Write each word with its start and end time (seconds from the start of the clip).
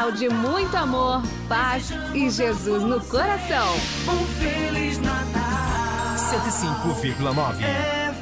Natal 0.00 0.12
de 0.12 0.30
muito 0.30 0.74
amor, 0.78 1.22
paz 1.46 1.90
e 2.14 2.30
Jesus 2.30 2.82
no 2.82 3.02
coração. 3.02 3.74
Um 4.08 4.24
Feliz 4.40 4.96
Natal. 4.96 6.16
105,9. 6.16 7.60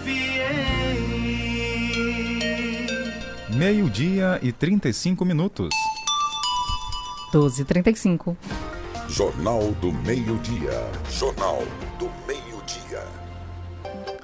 FM. 0.02 0.10
Meio-dia 3.54 4.40
e 4.42 4.50
35 4.50 5.24
minutos. 5.24 5.68
12h35. 7.32 8.36
Jornal 9.08 9.70
do 9.80 9.92
Meio-Dia. 9.92 10.84
Jornal 11.08 11.58
do 11.58 11.60
Meio-Dia. 11.60 11.87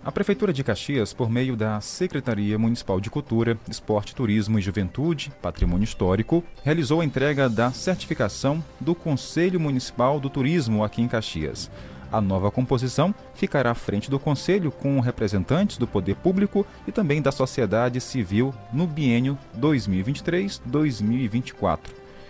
A 0.04 0.12
Prefeitura 0.12 0.52
de 0.52 0.62
Caxias, 0.62 1.12
por 1.14 1.30
meio 1.30 1.56
da 1.56 1.80
Secretaria 1.80 2.58
Municipal 2.58 3.00
de 3.00 3.08
Cultura, 3.08 3.58
Esporte, 3.70 4.14
Turismo 4.14 4.58
e 4.58 4.62
Juventude, 4.62 5.32
Patrimônio 5.40 5.84
Histórico, 5.84 6.44
realizou 6.62 7.00
a 7.00 7.04
entrega 7.06 7.48
da 7.48 7.72
certificação 7.72 8.62
do 8.78 8.94
Conselho 8.94 9.58
Municipal 9.58 10.20
do 10.20 10.28
Turismo 10.28 10.84
aqui 10.84 11.00
em 11.00 11.08
Caxias. 11.08 11.70
A 12.12 12.20
nova 12.20 12.50
composição 12.50 13.14
ficará 13.34 13.70
à 13.70 13.74
frente 13.74 14.10
do 14.10 14.18
Conselho 14.18 14.70
com 14.70 15.00
representantes 15.00 15.78
do 15.78 15.86
poder 15.86 16.16
público 16.16 16.66
e 16.86 16.92
também 16.92 17.22
da 17.22 17.32
sociedade 17.32 17.98
civil 17.98 18.54
no 18.74 18.86
biênio 18.86 19.38
2023-2024. 19.58 21.78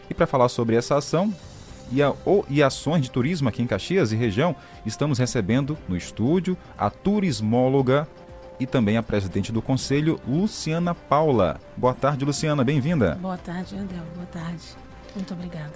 E 0.08 0.14
para 0.14 0.28
falar 0.28 0.48
sobre 0.48 0.76
essa 0.76 0.96
ação, 0.96 1.34
e, 1.90 2.02
a, 2.02 2.10
o, 2.24 2.44
e 2.48 2.62
ações 2.62 3.02
de 3.02 3.10
turismo 3.10 3.48
aqui 3.48 3.62
em 3.62 3.66
Caxias 3.66 4.12
e 4.12 4.16
região, 4.16 4.54
estamos 4.84 5.18
recebendo 5.18 5.76
no 5.88 5.96
estúdio 5.96 6.56
a 6.76 6.90
turismóloga 6.90 8.08
e 8.58 8.66
também 8.66 8.96
a 8.96 9.02
presidente 9.02 9.50
do 9.52 9.60
conselho, 9.60 10.20
Luciana 10.26 10.94
Paula. 10.94 11.60
Boa 11.76 11.94
tarde, 11.94 12.24
Luciana, 12.24 12.62
bem-vinda. 12.62 13.18
Boa 13.20 13.36
tarde, 13.36 13.76
Andel. 13.76 14.04
Boa 14.14 14.26
tarde. 14.26 14.62
Muito 15.14 15.34
obrigada. 15.34 15.72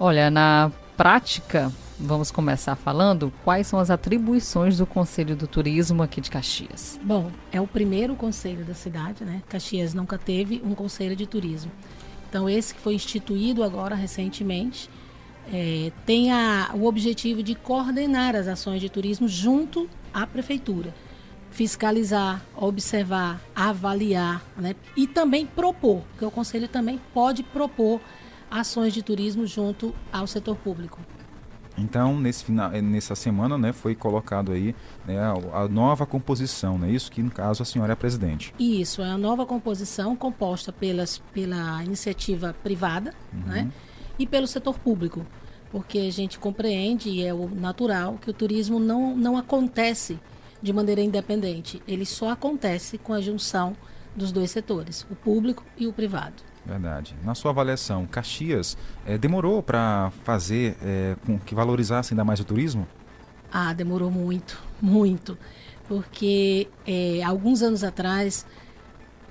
Olha, 0.00 0.30
na 0.30 0.70
prática, 0.96 1.70
vamos 1.98 2.30
começar 2.30 2.74
falando 2.74 3.32
quais 3.44 3.66
são 3.66 3.78
as 3.78 3.90
atribuições 3.90 4.78
do 4.78 4.86
Conselho 4.86 5.36
do 5.36 5.46
Turismo 5.46 6.02
aqui 6.02 6.20
de 6.20 6.30
Caxias. 6.30 6.98
Bom, 7.02 7.30
é 7.50 7.60
o 7.60 7.66
primeiro 7.66 8.14
conselho 8.16 8.64
da 8.64 8.74
cidade, 8.74 9.24
né? 9.24 9.42
Caxias 9.48 9.94
nunca 9.94 10.18
teve 10.18 10.60
um 10.64 10.74
conselho 10.74 11.14
de 11.14 11.26
turismo. 11.26 11.70
Então, 12.28 12.48
esse 12.48 12.74
que 12.74 12.80
foi 12.80 12.94
instituído 12.94 13.62
agora 13.62 13.94
recentemente 13.94 14.88
é, 15.52 15.90
tem 16.04 16.30
a, 16.30 16.70
o 16.74 16.84
objetivo 16.84 17.42
de 17.42 17.54
coordenar 17.54 18.36
as 18.36 18.46
ações 18.46 18.80
de 18.80 18.88
turismo 18.88 19.28
junto 19.28 19.88
à 20.12 20.26
prefeitura. 20.26 20.94
Fiscalizar, 21.50 22.42
observar, 22.56 23.40
avaliar 23.54 24.42
né? 24.56 24.74
e 24.96 25.06
também 25.06 25.46
propor, 25.46 26.02
porque 26.10 26.24
o 26.24 26.30
conselho 26.30 26.66
também 26.66 27.00
pode 27.12 27.42
propor 27.42 28.00
ações 28.50 28.92
de 28.92 29.02
turismo 29.02 29.46
junto 29.46 29.94
ao 30.12 30.26
setor 30.26 30.56
público. 30.56 30.98
Então, 31.76 32.18
nesse 32.18 32.44
final, 32.44 32.70
nessa 32.70 33.14
semana, 33.14 33.56
né, 33.56 33.72
foi 33.72 33.94
colocado 33.94 34.52
aí 34.52 34.74
né, 35.06 35.16
a, 35.52 35.66
nova 35.68 36.04
composição, 36.04 36.78
né? 36.78 36.90
Isso 36.90 37.10
que, 37.10 37.22
no 37.22 37.30
caso, 37.30 37.62
a 37.62 37.66
senhora 37.66 37.92
é 37.92 37.94
a 37.94 37.96
presidente. 37.96 38.52
Isso, 38.58 39.00
é 39.00 39.10
a 39.10 39.16
nova 39.16 39.46
composição 39.46 40.14
composta 40.14 40.70
pelas, 40.70 41.18
pela 41.32 41.82
iniciativa 41.82 42.54
privada, 42.62 43.14
uhum. 43.32 43.40
né? 43.40 43.70
E 44.22 44.26
pelo 44.26 44.46
setor 44.46 44.78
público, 44.78 45.26
porque 45.70 45.98
a 45.98 46.12
gente 46.12 46.38
compreende 46.38 47.08
e 47.08 47.24
é 47.24 47.34
o 47.34 47.48
natural 47.48 48.18
que 48.20 48.30
o 48.30 48.32
turismo 48.32 48.78
não, 48.78 49.16
não 49.16 49.36
acontece 49.36 50.18
de 50.62 50.72
maneira 50.72 51.00
independente, 51.00 51.82
ele 51.88 52.06
só 52.06 52.30
acontece 52.30 52.96
com 52.98 53.12
a 53.12 53.20
junção 53.20 53.76
dos 54.14 54.30
dois 54.30 54.52
setores, 54.52 55.04
o 55.10 55.16
público 55.16 55.64
e 55.76 55.88
o 55.88 55.92
privado. 55.92 56.34
Verdade. 56.64 57.16
Na 57.24 57.34
sua 57.34 57.50
avaliação, 57.50 58.06
Caxias 58.06 58.76
é, 59.04 59.18
demorou 59.18 59.60
para 59.60 60.12
fazer 60.22 60.76
é, 60.80 61.16
com 61.26 61.36
que 61.36 61.52
valorizasse 61.52 62.14
ainda 62.14 62.24
mais 62.24 62.38
o 62.38 62.44
turismo? 62.44 62.86
Ah, 63.52 63.72
demorou 63.72 64.08
muito, 64.08 64.62
muito, 64.80 65.36
porque 65.88 66.68
é, 66.86 67.20
alguns 67.24 67.60
anos 67.60 67.82
atrás 67.82 68.46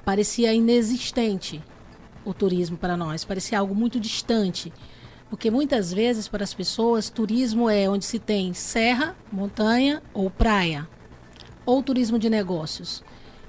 parecia 0.04 0.54
inexistente 0.54 1.64
o 2.26 2.34
turismo 2.34 2.78
para 2.78 2.98
nós, 2.98 3.26
parecia 3.26 3.60
algo 3.60 3.76
muito 3.76 4.00
distante. 4.00 4.72
Porque 5.30 5.50
muitas 5.50 5.94
vezes 5.94 6.28
para 6.28 6.44
as 6.44 6.54
pessoas, 6.54 7.10
turismo 7.10 7.70
é 7.70 7.90
onde 7.90 8.04
se 8.04 8.20
tem 8.20 8.54
serra, 8.54 9.16
montanha 9.32 10.04
ou 10.14 10.30
praia, 10.30 10.88
ou 11.66 11.82
turismo 11.82 12.20
de 12.20 12.30
negócios. 12.30 13.04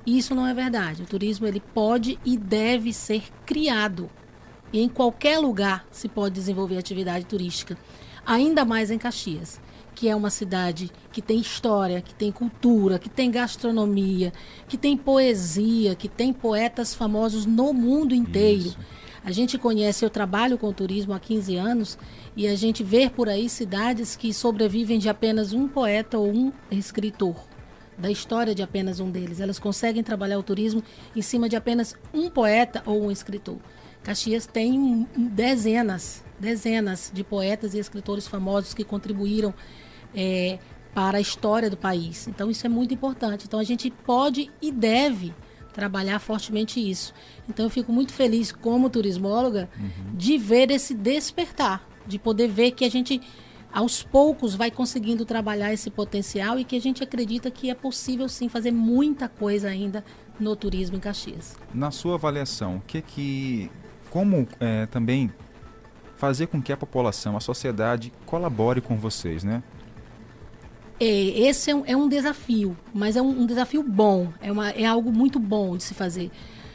Isso 0.07 0.35
não 0.35 0.47
é 0.47 0.55
verdade. 0.55 1.03
O 1.03 1.07
turismo 1.07 1.47
ele 1.47 1.61
pode 1.61 2.19
e 2.25 2.37
deve 2.37 2.93
ser 2.93 3.25
criado. 3.45 4.09
E 4.73 4.81
em 4.81 4.89
qualquer 4.89 5.39
lugar 5.39 5.85
se 5.91 6.09
pode 6.09 6.35
desenvolver 6.35 6.79
atividade 6.79 7.27
turística, 7.27 7.77
ainda 8.25 8.65
mais 8.65 8.91
em 8.91 8.99
Caxias 8.99 9.61
que 9.95 10.09
é 10.09 10.17
uma 10.17 10.31
cidade 10.31 10.91
que 11.13 11.23
tem 11.23 11.39
história, 11.39 12.01
que 12.01 12.15
tem 12.15 12.33
cultura, 12.33 12.99
que 12.99 13.09
tem 13.09 13.31
gastronomia, 13.31 14.33
que 14.69 14.77
tem 14.77 14.97
poesia, 14.97 15.95
que 15.95 16.09
tem 16.09 16.33
poetas 16.33 16.95
famosos 16.95 17.47
no 17.47 17.73
mundo 17.73 18.15
inteiro. 18.15 18.69
Isso. 18.69 18.79
A 19.25 19.31
gente 19.31 19.57
conhece, 19.57 20.05
eu 20.05 20.11
trabalho 20.11 20.59
com 20.59 20.73
turismo 20.73 21.13
há 21.13 21.21
15 21.21 21.57
anos 21.57 21.99
e 22.37 22.49
a 22.49 22.57
gente 22.57 22.83
vê 22.83 23.09
por 23.09 23.29
aí 23.29 23.49
cidades 23.49 24.17
que 24.17 24.35
sobrevivem 24.35 24.99
de 24.99 25.09
apenas 25.09 25.53
um 25.53 25.69
poeta 25.69 26.19
ou 26.19 26.33
um 26.33 26.53
escritor, 26.73 27.37
da 27.97 28.11
história 28.11 28.53
de 28.53 28.65
apenas 28.65 28.99
um 28.99 29.11
deles. 29.11 29.39
Elas 29.39 29.61
conseguem 29.61 30.03
trabalhar 30.03 30.39
o 30.39 30.43
turismo 30.43 30.83
em 31.15 31.23
cima 31.23 31.49
de 31.49 31.55
apenas 31.55 31.95
um 32.13 32.29
poeta 32.29 32.83
ou 32.85 33.05
um 33.05 33.13
escritor. 33.13 33.59
Caxias 34.03 34.45
tem 34.45 35.07
dezenas, 35.17 36.25
dezenas 36.43 37.11
de 37.15 37.23
poetas 37.23 37.73
e 37.73 37.79
escritores 37.79 38.27
famosos 38.27 38.75
que 38.75 38.83
contribuíram 38.83 39.55
é, 40.15 40.59
para 40.93 41.19
a 41.19 41.21
história 41.21 41.71
do 41.71 41.77
país. 41.77 42.27
Então 42.27 42.51
isso 42.51 42.67
é 42.67 42.69
muito 42.69 42.93
importante. 42.93 43.47
Então 43.47 43.61
a 43.61 43.65
gente 43.65 43.91
pode 43.91 44.51
e 44.61 44.73
deve 44.73 45.33
trabalhar 45.73 46.19
fortemente 46.19 46.79
isso. 46.81 47.15
Então 47.49 47.65
eu 47.65 47.71
fico 47.71 47.93
muito 47.93 48.13
feliz 48.13 48.51
como 48.51 48.91
turismóloga 48.91 49.71
uhum. 49.79 50.17
de 50.17 50.37
ver 50.37 50.71
esse 50.71 50.95
despertar, 50.95 51.89
de 52.07 52.19
poder 52.19 52.49
ver 52.49 52.73
que 52.73 52.85
a 52.85 52.91
gente 52.91 53.21
aos 53.73 54.03
poucos 54.03 54.55
vai 54.55 54.71
conseguindo 54.71 55.25
trabalhar 55.25 55.73
esse 55.73 55.91
potencial 55.91 56.59
e 56.59 56.65
que 56.65 56.77
a 56.77 56.81
gente 56.81 57.03
acredita 57.03 57.51
que 57.51 57.71
é 57.71 57.75
possível 57.75 58.29
sim 58.29 58.49
fazer 58.49 58.71
muita 58.71 59.29
coisa 59.31 59.69
ainda 59.69 60.05
no 60.39 60.55
turismo 60.55 60.97
em 60.97 61.01
Caxias. 61.01 61.57
Na 61.73 61.91
sua 61.91 62.17
avaliação, 62.17 62.77
o 62.77 62.81
que 62.81 63.01
que 63.01 63.71
como 64.11 64.47
é, 64.61 64.85
também 64.87 65.33
fazer 66.23 66.47
com 66.47 66.63
que 66.63 66.73
a 66.73 66.77
população, 66.77 67.37
a 67.37 67.41
sociedade 67.41 68.13
colabore 68.25 68.81
com 68.81 68.97
vocês, 68.97 69.43
né? 69.43 69.61
É, 71.01 71.05
esse 71.05 71.69
é 71.69 71.75
um, 71.75 71.83
é 71.85 71.97
um, 71.97 72.09
desafio, 72.09 72.77
mas 72.95 73.17
é 73.17 73.21
um, 73.21 73.41
um 73.41 73.45
desafio 73.45 73.83
bom, 73.83 74.33
é, 74.41 74.53
uma, 74.53 74.71
é 74.71 74.85
algo 74.85 75.11
muito 75.11 75.41
bom 75.41 75.77
de 75.77 75.83
se 75.83 75.95
fazer. 75.95 76.31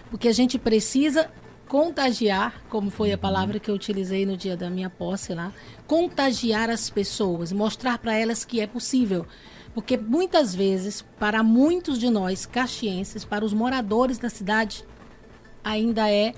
Porque 0.09 0.27
a 0.27 0.33
gente 0.33 0.59
precisa 0.59 1.31
contagiar, 1.65 2.61
como 2.67 2.89
foi 2.89 3.11
a 3.11 3.15
uhum. 3.15 3.21
palavra 3.21 3.57
que 3.57 3.71
eu 3.71 3.75
utilizei 3.75 4.25
no 4.25 4.35
dia 4.35 4.57
da 4.57 4.69
minha 4.69 4.89
posse 4.89 5.33
lá, 5.33 5.53
contagiar 5.87 6.69
as 6.69 6.89
pessoas, 6.89 7.53
mostrar 7.53 7.99
para 7.99 8.13
elas 8.13 8.43
que 8.43 8.59
é 8.59 8.67
possível. 8.67 9.25
Porque 9.73 9.95
muitas 9.95 10.53
vezes, 10.53 11.05
para 11.17 11.41
muitos 11.41 11.97
de 11.97 12.09
nós 12.09 12.45
caxienses, 12.45 13.23
para 13.23 13.45
os 13.45 13.53
moradores 13.53 14.17
da 14.17 14.29
cidade, 14.29 14.83
ainda 15.63 16.11
é, 16.11 16.33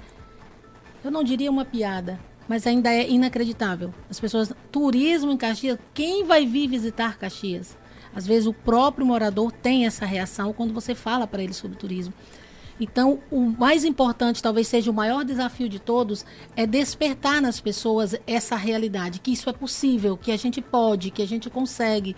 eu 1.03 1.09
não 1.09 1.23
diria 1.23 1.49
uma 1.49 1.65
piada, 1.65 2.19
mas 2.49 2.65
ainda 2.65 2.91
é 2.91 3.07
inacreditável. 3.07 3.93
As 4.09 4.19
pessoas, 4.19 4.51
turismo 4.71 5.31
em 5.31 5.37
Caxias, 5.37 5.77
quem 5.93 6.23
vai 6.25 6.47
vir 6.47 6.67
visitar 6.67 7.19
Caxias? 7.19 7.77
Às 8.13 8.25
vezes 8.25 8.47
o 8.47 8.53
próprio 8.53 9.05
morador 9.05 9.51
tem 9.51 9.85
essa 9.85 10.03
reação 10.03 10.51
quando 10.51 10.73
você 10.73 10.95
fala 10.95 11.27
para 11.27 11.43
ele 11.43 11.53
sobre 11.53 11.77
turismo. 11.77 12.11
Então, 12.79 13.19
o 13.29 13.41
mais 13.41 13.85
importante, 13.85 14.41
talvez 14.41 14.67
seja 14.67 14.89
o 14.89 14.93
maior 14.93 15.23
desafio 15.23 15.69
de 15.69 15.77
todos, 15.77 16.25
é 16.55 16.65
despertar 16.65 17.39
nas 17.39 17.61
pessoas 17.61 18.15
essa 18.25 18.55
realidade, 18.55 19.19
que 19.19 19.31
isso 19.31 19.49
é 19.49 19.53
possível, 19.53 20.17
que 20.17 20.31
a 20.31 20.37
gente 20.37 20.59
pode, 20.59 21.11
que 21.11 21.21
a 21.21 21.27
gente 21.27 21.49
consegue. 21.51 22.15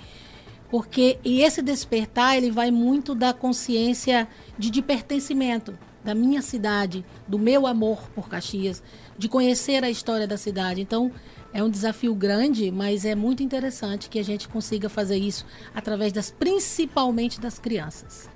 Porque 0.70 1.20
e 1.26 1.42
esse 1.42 1.62
despertar, 1.62 2.38
ele 2.38 2.52
vai 2.52 2.72
muito 2.72 3.14
da 3.14 3.34
consciência 3.34 4.30
de, 4.58 4.70
de 4.70 4.82
pertencimento 4.82 5.78
da 6.04 6.16
minha 6.16 6.42
cidade, 6.42 7.06
do 7.28 7.38
meu 7.38 7.68
amor 7.68 8.10
por 8.16 8.28
Caxias, 8.28 8.82
de 9.18 9.30
conhecer 9.30 9.84
a 9.84 9.90
história 9.90 10.28
da 10.28 10.38
cidade. 10.38 10.82
Então, 10.82 11.12
é 11.54 11.64
um 11.64 11.70
desafio 11.70 12.16
grande, 12.16 12.72
mas 12.72 13.06
é 13.06 13.14
muito 13.14 13.44
interessante 13.44 14.10
que 14.10 14.20
a 14.20 14.24
gente 14.24 14.48
consiga 14.48 14.90
fazer 14.90 15.18
isso 15.18 15.46
através 15.74 16.12
das 16.12 16.32
principalmente 16.32 17.40
das 17.40 17.60
crianças. 17.60 18.30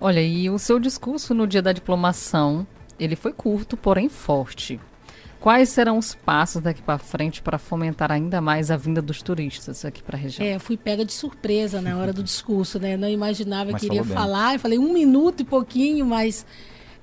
Olha, 0.00 0.20
e 0.20 0.50
o 0.50 0.58
seu 0.58 0.78
discurso 0.78 1.32
no 1.32 1.46
dia 1.46 1.62
da 1.62 1.72
diplomação, 1.72 2.66
ele 2.98 3.16
foi 3.16 3.32
curto, 3.32 3.76
porém 3.76 4.08
forte. 4.08 4.78
Quais 5.46 5.68
serão 5.68 5.96
os 5.96 6.12
passos 6.12 6.60
daqui 6.60 6.82
para 6.82 6.98
frente 6.98 7.40
para 7.40 7.56
fomentar 7.56 8.10
ainda 8.10 8.40
mais 8.40 8.68
a 8.68 8.76
vinda 8.76 9.00
dos 9.00 9.22
turistas 9.22 9.84
aqui 9.84 10.02
para 10.02 10.16
a 10.16 10.20
região? 10.20 10.44
É, 10.44 10.58
fui 10.58 10.76
pega 10.76 11.04
de 11.04 11.12
surpresa 11.12 11.80
na 11.80 11.96
hora 11.96 12.12
do 12.12 12.20
discurso, 12.20 12.80
né? 12.80 12.96
Não 12.96 13.08
imaginava 13.08 13.70
mas 13.70 13.80
que 13.80 13.86
iria 13.86 14.02
falar. 14.02 14.54
Eu 14.54 14.58
falei 14.58 14.76
um 14.76 14.92
minuto 14.92 15.42
e 15.42 15.44
pouquinho, 15.44 16.04
mas 16.04 16.44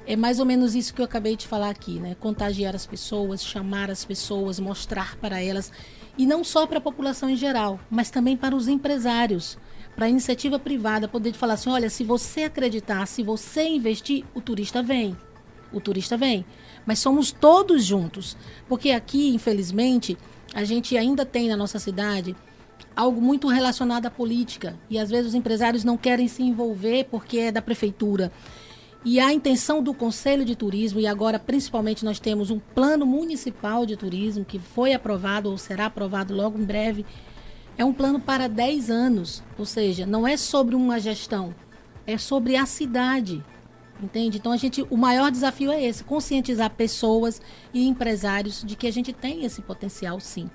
É 0.06 0.18
mais 0.18 0.42
ou 0.42 0.46
menos 0.46 0.76
isso 0.76 0.94
que 0.94 1.00
eu 1.00 1.06
acabei 1.06 1.38
de 1.38 1.48
falar 1.48 1.70
aqui, 1.70 2.02
né? 2.02 2.18
Contagiar 2.20 2.76
as 2.76 2.86
pessoas, 2.86 3.42
chamar 3.42 3.90
as 3.90 4.04
pessoas, 4.04 4.60
mostrar 4.60 5.16
para 5.16 5.42
elas. 5.42 5.72
E 6.18 6.26
não 6.26 6.44
só 6.44 6.68
para 6.68 6.80
a 6.80 6.82
população 6.82 7.30
em 7.30 7.38
geral, 7.38 7.80
mas 7.90 8.12
também 8.12 8.36
para 8.36 8.54
os 8.54 8.68
empresários, 8.68 9.58
para 9.96 10.08
a 10.08 10.10
iniciativa 10.10 10.60
privada 10.60 11.08
poder 11.08 11.32
falar 11.32 11.54
assim: 11.54 11.70
olha, 11.70 11.90
se 11.90 12.04
você 12.04 12.44
acreditar, 12.44 13.06
se 13.06 13.24
você 13.24 13.64
investir, 13.70 14.26
o 14.36 14.42
turista 14.42 14.84
vem. 14.84 15.16
O 15.72 15.80
turista 15.80 16.18
vem. 16.18 16.46
Mas 16.86 17.00
somos 17.00 17.32
todos 17.32 17.84
juntos. 17.84 18.38
Porque 18.68 18.92
aqui, 18.92 19.34
infelizmente, 19.34 20.18
a 20.54 20.64
gente 20.64 20.98
ainda 20.98 21.26
tem 21.26 21.50
na 21.50 21.58
nossa 21.58 21.80
cidade 21.80 22.36
algo 22.96 23.22
muito 23.22 23.48
relacionado 23.48 24.06
à 24.06 24.12
política. 24.12 24.76
E 24.90 25.00
às 25.00 25.10
vezes 25.10 25.30
os 25.30 25.36
empresários 25.36 25.84
não 25.84 25.98
querem 25.98 26.28
se 26.28 26.44
envolver 26.44 27.06
porque 27.10 27.40
é 27.40 27.52
da 27.52 27.62
prefeitura. 27.62 28.32
E 29.06 29.20
a 29.20 29.34
intenção 29.34 29.84
do 29.84 29.94
Conselho 29.94 30.46
de 30.46 30.56
Turismo, 30.56 31.00
e 31.00 31.06
agora 31.06 31.38
principalmente 31.38 32.06
nós 32.06 32.20
temos 32.20 32.50
um 32.50 32.60
plano 32.60 33.06
municipal 33.06 33.86
de 33.86 33.98
turismo 33.98 34.46
que 34.46 34.58
foi 34.58 34.94
aprovado 34.94 35.50
ou 35.50 35.58
será 35.58 35.88
aprovado 35.88 36.34
logo 36.34 36.58
em 36.58 36.64
breve, 36.64 37.06
é 37.78 37.84
um 37.84 37.92
plano 37.92 38.20
para 38.20 38.48
10 38.48 38.90
anos. 38.90 39.44
Ou 39.58 39.66
seja, 39.66 40.06
não 40.06 40.26
é 40.26 40.38
sobre 40.38 40.74
uma 40.74 41.00
gestão, 41.00 41.54
é 42.08 42.18
sobre 42.18 42.56
a 42.56 42.66
cidade. 42.66 43.44
Entende? 44.04 44.38
Então 44.38 44.52
a 44.52 44.58
gente, 44.58 44.86
o 44.90 44.98
maior 44.98 45.32
desafio 45.32 45.72
é 45.72 45.82
esse, 45.82 46.04
conscientizar 46.04 46.70
pessoas 46.72 47.42
e 47.74 47.88
empresários 47.88 48.62
de 48.62 48.76
que 48.76 48.86
a 48.86 48.92
gente 48.92 49.14
tem 49.14 49.46
esse 49.46 49.62
potencial 49.62 50.20
sim. 50.20 50.50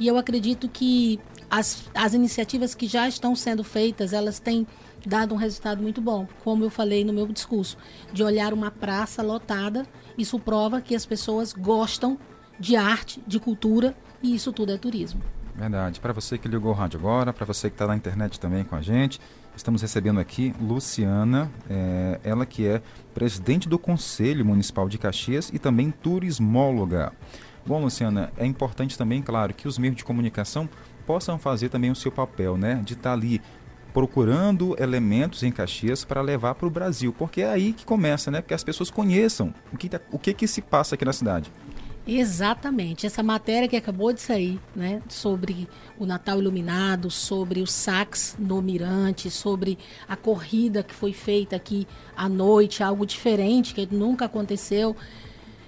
E 0.00 0.08
eu 0.08 0.16
acredito 0.16 0.70
que 0.70 1.20
as, 1.50 1.84
as 1.94 2.14
iniciativas 2.14 2.74
que 2.74 2.86
já 2.86 3.06
estão 3.06 3.36
sendo 3.36 3.62
feitas, 3.62 4.14
elas 4.14 4.40
têm 4.40 4.66
dado 5.04 5.34
um 5.34 5.36
resultado 5.36 5.82
muito 5.82 6.00
bom. 6.00 6.26
Como 6.42 6.64
eu 6.64 6.70
falei 6.70 7.04
no 7.04 7.12
meu 7.12 7.26
discurso, 7.26 7.76
de 8.10 8.22
olhar 8.22 8.54
uma 8.54 8.70
praça 8.70 9.22
lotada, 9.22 9.86
isso 10.16 10.38
prova 10.38 10.80
que 10.80 10.94
as 10.94 11.04
pessoas 11.04 11.52
gostam 11.52 12.18
de 12.58 12.74
arte, 12.74 13.22
de 13.26 13.38
cultura, 13.38 13.94
e 14.22 14.34
isso 14.34 14.50
tudo 14.50 14.72
é 14.72 14.78
turismo. 14.78 15.20
Verdade. 15.54 16.00
Para 16.00 16.14
você 16.14 16.38
que 16.38 16.48
ligou 16.48 16.72
o 16.72 16.74
rádio 16.74 16.98
agora, 16.98 17.34
para 17.34 17.44
você 17.44 17.68
que 17.68 17.74
está 17.74 17.86
na 17.86 17.96
internet 17.96 18.40
também 18.40 18.64
com 18.64 18.74
a 18.74 18.80
gente, 18.80 19.20
estamos 19.56 19.82
recebendo 19.82 20.20
aqui 20.20 20.54
Luciana, 20.60 21.50
é, 21.68 22.20
ela 22.24 22.44
que 22.44 22.66
é 22.66 22.82
presidente 23.14 23.68
do 23.68 23.78
Conselho 23.78 24.44
Municipal 24.44 24.88
de 24.88 24.98
Caxias 24.98 25.50
e 25.52 25.58
também 25.58 25.90
turismóloga. 25.90 27.12
Bom, 27.66 27.82
Luciana, 27.82 28.32
é 28.36 28.44
importante 28.44 28.98
também, 28.98 29.22
claro, 29.22 29.54
que 29.54 29.66
os 29.66 29.78
meios 29.78 29.96
de 29.96 30.04
comunicação 30.04 30.68
possam 31.06 31.38
fazer 31.38 31.68
também 31.68 31.90
o 31.90 31.96
seu 31.96 32.12
papel, 32.12 32.56
né? 32.56 32.82
De 32.84 32.92
estar 32.92 33.10
tá 33.10 33.12
ali 33.12 33.40
procurando 33.94 34.74
elementos 34.78 35.42
em 35.44 35.52
Caxias 35.52 36.04
para 36.04 36.20
levar 36.20 36.56
para 36.56 36.66
o 36.66 36.70
Brasil, 36.70 37.14
porque 37.16 37.42
é 37.42 37.50
aí 37.50 37.72
que 37.72 37.84
começa, 37.84 38.30
né? 38.30 38.42
Que 38.42 38.52
as 38.52 38.64
pessoas 38.64 38.90
conheçam 38.90 39.54
o 39.72 39.78
que, 39.78 39.88
tá, 39.88 40.00
o 40.10 40.18
que, 40.18 40.34
que 40.34 40.48
se 40.48 40.60
passa 40.60 40.94
aqui 40.94 41.04
na 41.04 41.12
cidade. 41.12 41.50
Exatamente. 42.06 43.06
Essa 43.06 43.22
matéria 43.22 43.66
que 43.66 43.76
acabou 43.76 44.12
de 44.12 44.20
sair, 44.20 44.60
né, 44.76 45.00
sobre 45.08 45.66
o 45.98 46.04
Natal 46.04 46.38
iluminado, 46.38 47.10
sobre 47.10 47.62
o 47.62 47.66
sax 47.66 48.36
no 48.38 48.60
Mirante, 48.60 49.30
sobre 49.30 49.78
a 50.06 50.14
corrida 50.14 50.82
que 50.82 50.94
foi 50.94 51.14
feita 51.14 51.56
aqui 51.56 51.86
à 52.14 52.28
noite, 52.28 52.82
algo 52.82 53.06
diferente 53.06 53.72
que 53.72 53.88
nunca 53.90 54.26
aconteceu. 54.26 54.94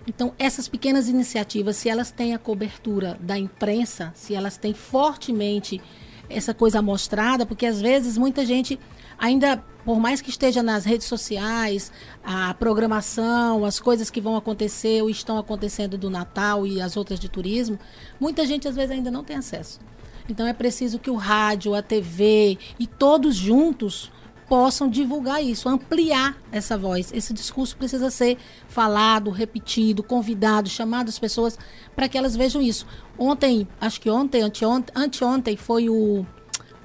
Então, 0.06 0.34
essas 0.38 0.68
pequenas 0.68 1.08
iniciativas, 1.08 1.76
se 1.76 1.88
elas 1.88 2.10
têm 2.10 2.34
a 2.34 2.38
cobertura 2.38 3.16
da 3.18 3.38
imprensa, 3.38 4.12
se 4.14 4.34
elas 4.34 4.58
têm 4.58 4.74
fortemente 4.74 5.80
essa 6.28 6.52
coisa 6.52 6.82
mostrada, 6.82 7.46
porque 7.46 7.66
às 7.66 7.80
vezes 7.80 8.18
muita 8.18 8.44
gente 8.44 8.78
ainda, 9.18 9.62
por 9.84 9.98
mais 9.98 10.20
que 10.20 10.30
esteja 10.30 10.62
nas 10.62 10.84
redes 10.84 11.06
sociais, 11.06 11.92
a 12.24 12.54
programação, 12.54 13.64
as 13.64 13.78
coisas 13.78 14.10
que 14.10 14.20
vão 14.20 14.36
acontecer 14.36 15.02
ou 15.02 15.10
estão 15.10 15.38
acontecendo 15.38 15.96
do 15.96 16.10
Natal 16.10 16.66
e 16.66 16.80
as 16.80 16.96
outras 16.96 17.20
de 17.20 17.28
turismo, 17.28 17.78
muita 18.18 18.46
gente 18.46 18.66
às 18.66 18.74
vezes 18.74 18.90
ainda 18.90 19.10
não 19.10 19.24
tem 19.24 19.36
acesso. 19.36 19.80
Então 20.28 20.46
é 20.46 20.52
preciso 20.52 20.98
que 20.98 21.10
o 21.10 21.14
rádio, 21.14 21.74
a 21.74 21.82
TV 21.82 22.58
e 22.78 22.86
todos 22.86 23.36
juntos 23.36 24.10
possam 24.48 24.88
divulgar 24.88 25.42
isso, 25.42 25.68
ampliar 25.68 26.36
essa 26.52 26.78
voz. 26.78 27.12
Esse 27.12 27.32
discurso 27.32 27.76
precisa 27.76 28.10
ser 28.10 28.38
falado, 28.68 29.30
repetido, 29.30 30.02
convidado, 30.02 30.68
chamado 30.68 31.08
as 31.08 31.18
pessoas 31.18 31.58
para 31.94 32.08
que 32.08 32.16
elas 32.16 32.36
vejam 32.36 32.62
isso. 32.62 32.86
Ontem, 33.18 33.66
acho 33.80 34.00
que 34.00 34.08
ontem, 34.08 34.42
anteontem, 34.42 34.92
anteontem 34.94 35.56
foi 35.56 35.88
o, 35.88 36.24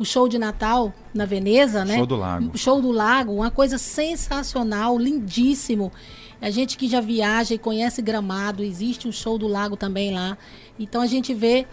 o 0.01 0.05
show 0.05 0.27
de 0.27 0.39
Natal 0.39 0.91
na 1.13 1.25
Veneza, 1.25 1.85
né? 1.85 1.95
Show 1.95 2.07
do 2.07 2.15
Lago. 2.15 2.51
O 2.51 2.57
show 2.57 2.81
do 2.81 2.91
Lago, 2.91 3.33
uma 3.33 3.51
coisa 3.51 3.77
sensacional, 3.77 4.97
lindíssimo. 4.97 5.91
A 6.41 6.49
gente 6.49 6.75
que 6.75 6.87
já 6.87 6.99
viaja 6.99 7.53
e 7.53 7.59
conhece 7.59 8.01
Gramado, 8.01 8.63
existe 8.63 9.07
um 9.07 9.11
show 9.11 9.37
do 9.37 9.47
Lago 9.47 9.77
também 9.77 10.11
lá. 10.11 10.35
Então 10.79 11.01
a 11.01 11.05
gente 11.05 11.35
vê 11.35 11.67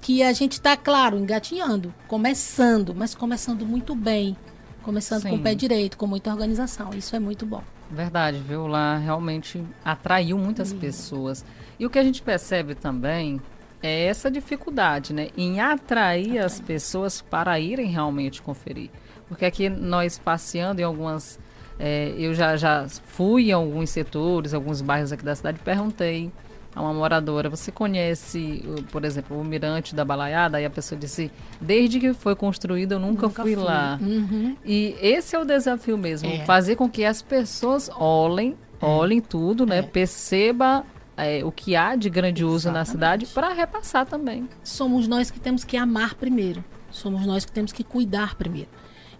que 0.00 0.22
a 0.22 0.32
gente 0.32 0.52
está, 0.52 0.76
claro, 0.76 1.18
engatinhando, 1.18 1.92
começando, 2.06 2.94
mas 2.94 3.16
começando 3.16 3.66
muito 3.66 3.96
bem. 3.96 4.36
Começando 4.84 5.22
Sim. 5.22 5.30
com 5.30 5.36
o 5.36 5.42
pé 5.42 5.52
direito, 5.52 5.98
com 5.98 6.06
muita 6.06 6.30
organização. 6.30 6.90
Isso 6.94 7.16
é 7.16 7.18
muito 7.18 7.44
bom. 7.44 7.64
Verdade, 7.90 8.38
viu? 8.38 8.68
Lá 8.68 8.96
realmente 8.96 9.60
atraiu 9.84 10.38
muitas 10.38 10.68
Sim. 10.68 10.78
pessoas. 10.78 11.44
E 11.80 11.84
o 11.84 11.90
que 11.90 11.98
a 11.98 12.04
gente 12.04 12.22
percebe 12.22 12.76
também 12.76 13.40
é 13.82 14.06
essa 14.06 14.30
dificuldade, 14.30 15.12
né? 15.12 15.28
Em 15.36 15.60
atrair 15.60 16.38
as 16.38 16.60
pessoas 16.60 17.20
para 17.20 17.58
irem 17.58 17.86
realmente 17.86 18.40
conferir. 18.40 18.90
Porque 19.28 19.44
aqui 19.44 19.68
nós 19.68 20.18
passeando 20.18 20.80
em 20.80 20.84
algumas. 20.84 21.38
É, 21.78 22.14
eu 22.16 22.32
já, 22.34 22.56
já 22.56 22.86
fui 22.88 23.48
em 23.48 23.52
alguns 23.52 23.90
setores, 23.90 24.54
alguns 24.54 24.80
bairros 24.80 25.10
aqui 25.10 25.24
da 25.24 25.34
cidade, 25.34 25.58
perguntei 25.64 26.30
a 26.74 26.80
uma 26.80 26.92
moradora, 26.92 27.50
você 27.50 27.72
conhece, 27.72 28.62
por 28.90 29.04
exemplo, 29.04 29.38
o 29.38 29.44
Mirante 29.44 29.94
da 29.94 30.04
Balaiada? 30.04 30.60
E 30.60 30.64
a 30.64 30.70
pessoa 30.70 30.98
disse, 30.98 31.30
desde 31.60 31.98
que 31.98 32.12
foi 32.14 32.36
construído 32.36 32.92
eu 32.92 32.98
nunca, 32.98 33.26
nunca 33.26 33.42
fui, 33.42 33.54
fui, 33.54 33.64
lá. 33.64 33.98
Uhum. 34.00 34.56
E 34.64 34.96
esse 35.00 35.34
é 35.34 35.38
o 35.38 35.44
desafio 35.44 35.98
mesmo, 35.98 36.28
é. 36.28 36.44
fazer 36.44 36.76
com 36.76 36.88
que 36.88 37.04
as 37.04 37.20
pessoas 37.20 37.90
olhem, 37.94 38.56
é. 38.80 38.84
olhem 38.86 39.20
tudo, 39.20 39.66
né? 39.66 39.78
É. 39.78 39.82
Perceba 39.82 40.84
é, 41.16 41.44
o 41.44 41.52
que 41.52 41.76
há 41.76 41.94
de 41.94 42.08
grandioso 42.08 42.68
Exatamente. 42.68 42.74
na 42.74 42.84
cidade 42.84 43.26
para 43.26 43.52
repassar 43.52 44.06
também. 44.06 44.48
Somos 44.62 45.06
nós 45.06 45.30
que 45.30 45.40
temos 45.40 45.64
que 45.64 45.76
amar 45.76 46.14
primeiro. 46.14 46.64
Somos 46.90 47.26
nós 47.26 47.44
que 47.44 47.52
temos 47.52 47.72
que 47.72 47.84
cuidar 47.84 48.34
primeiro. 48.34 48.68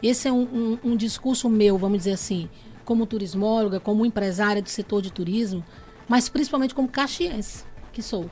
Esse 0.03 0.29
é 0.29 0.33
um, 0.33 0.43
um, 0.43 0.79
um 0.85 0.97
discurso 0.97 1.49
meu, 1.49 1.79
vamos 1.79 1.99
dizer 1.99 2.13
assim, 2.13 2.49
como 2.85 3.07
turismóloga, 3.07 3.79
como 3.79 4.05
empresária 4.05 4.61
do 4.61 4.69
setor 4.69 5.01
de 5.01 5.13
turismo, 5.13 5.65
mas 6.09 6.29
principalmente 6.29 6.75
como 6.75 6.89
caxiense 6.89 7.65
que 7.93 8.03
sou. 8.03 8.29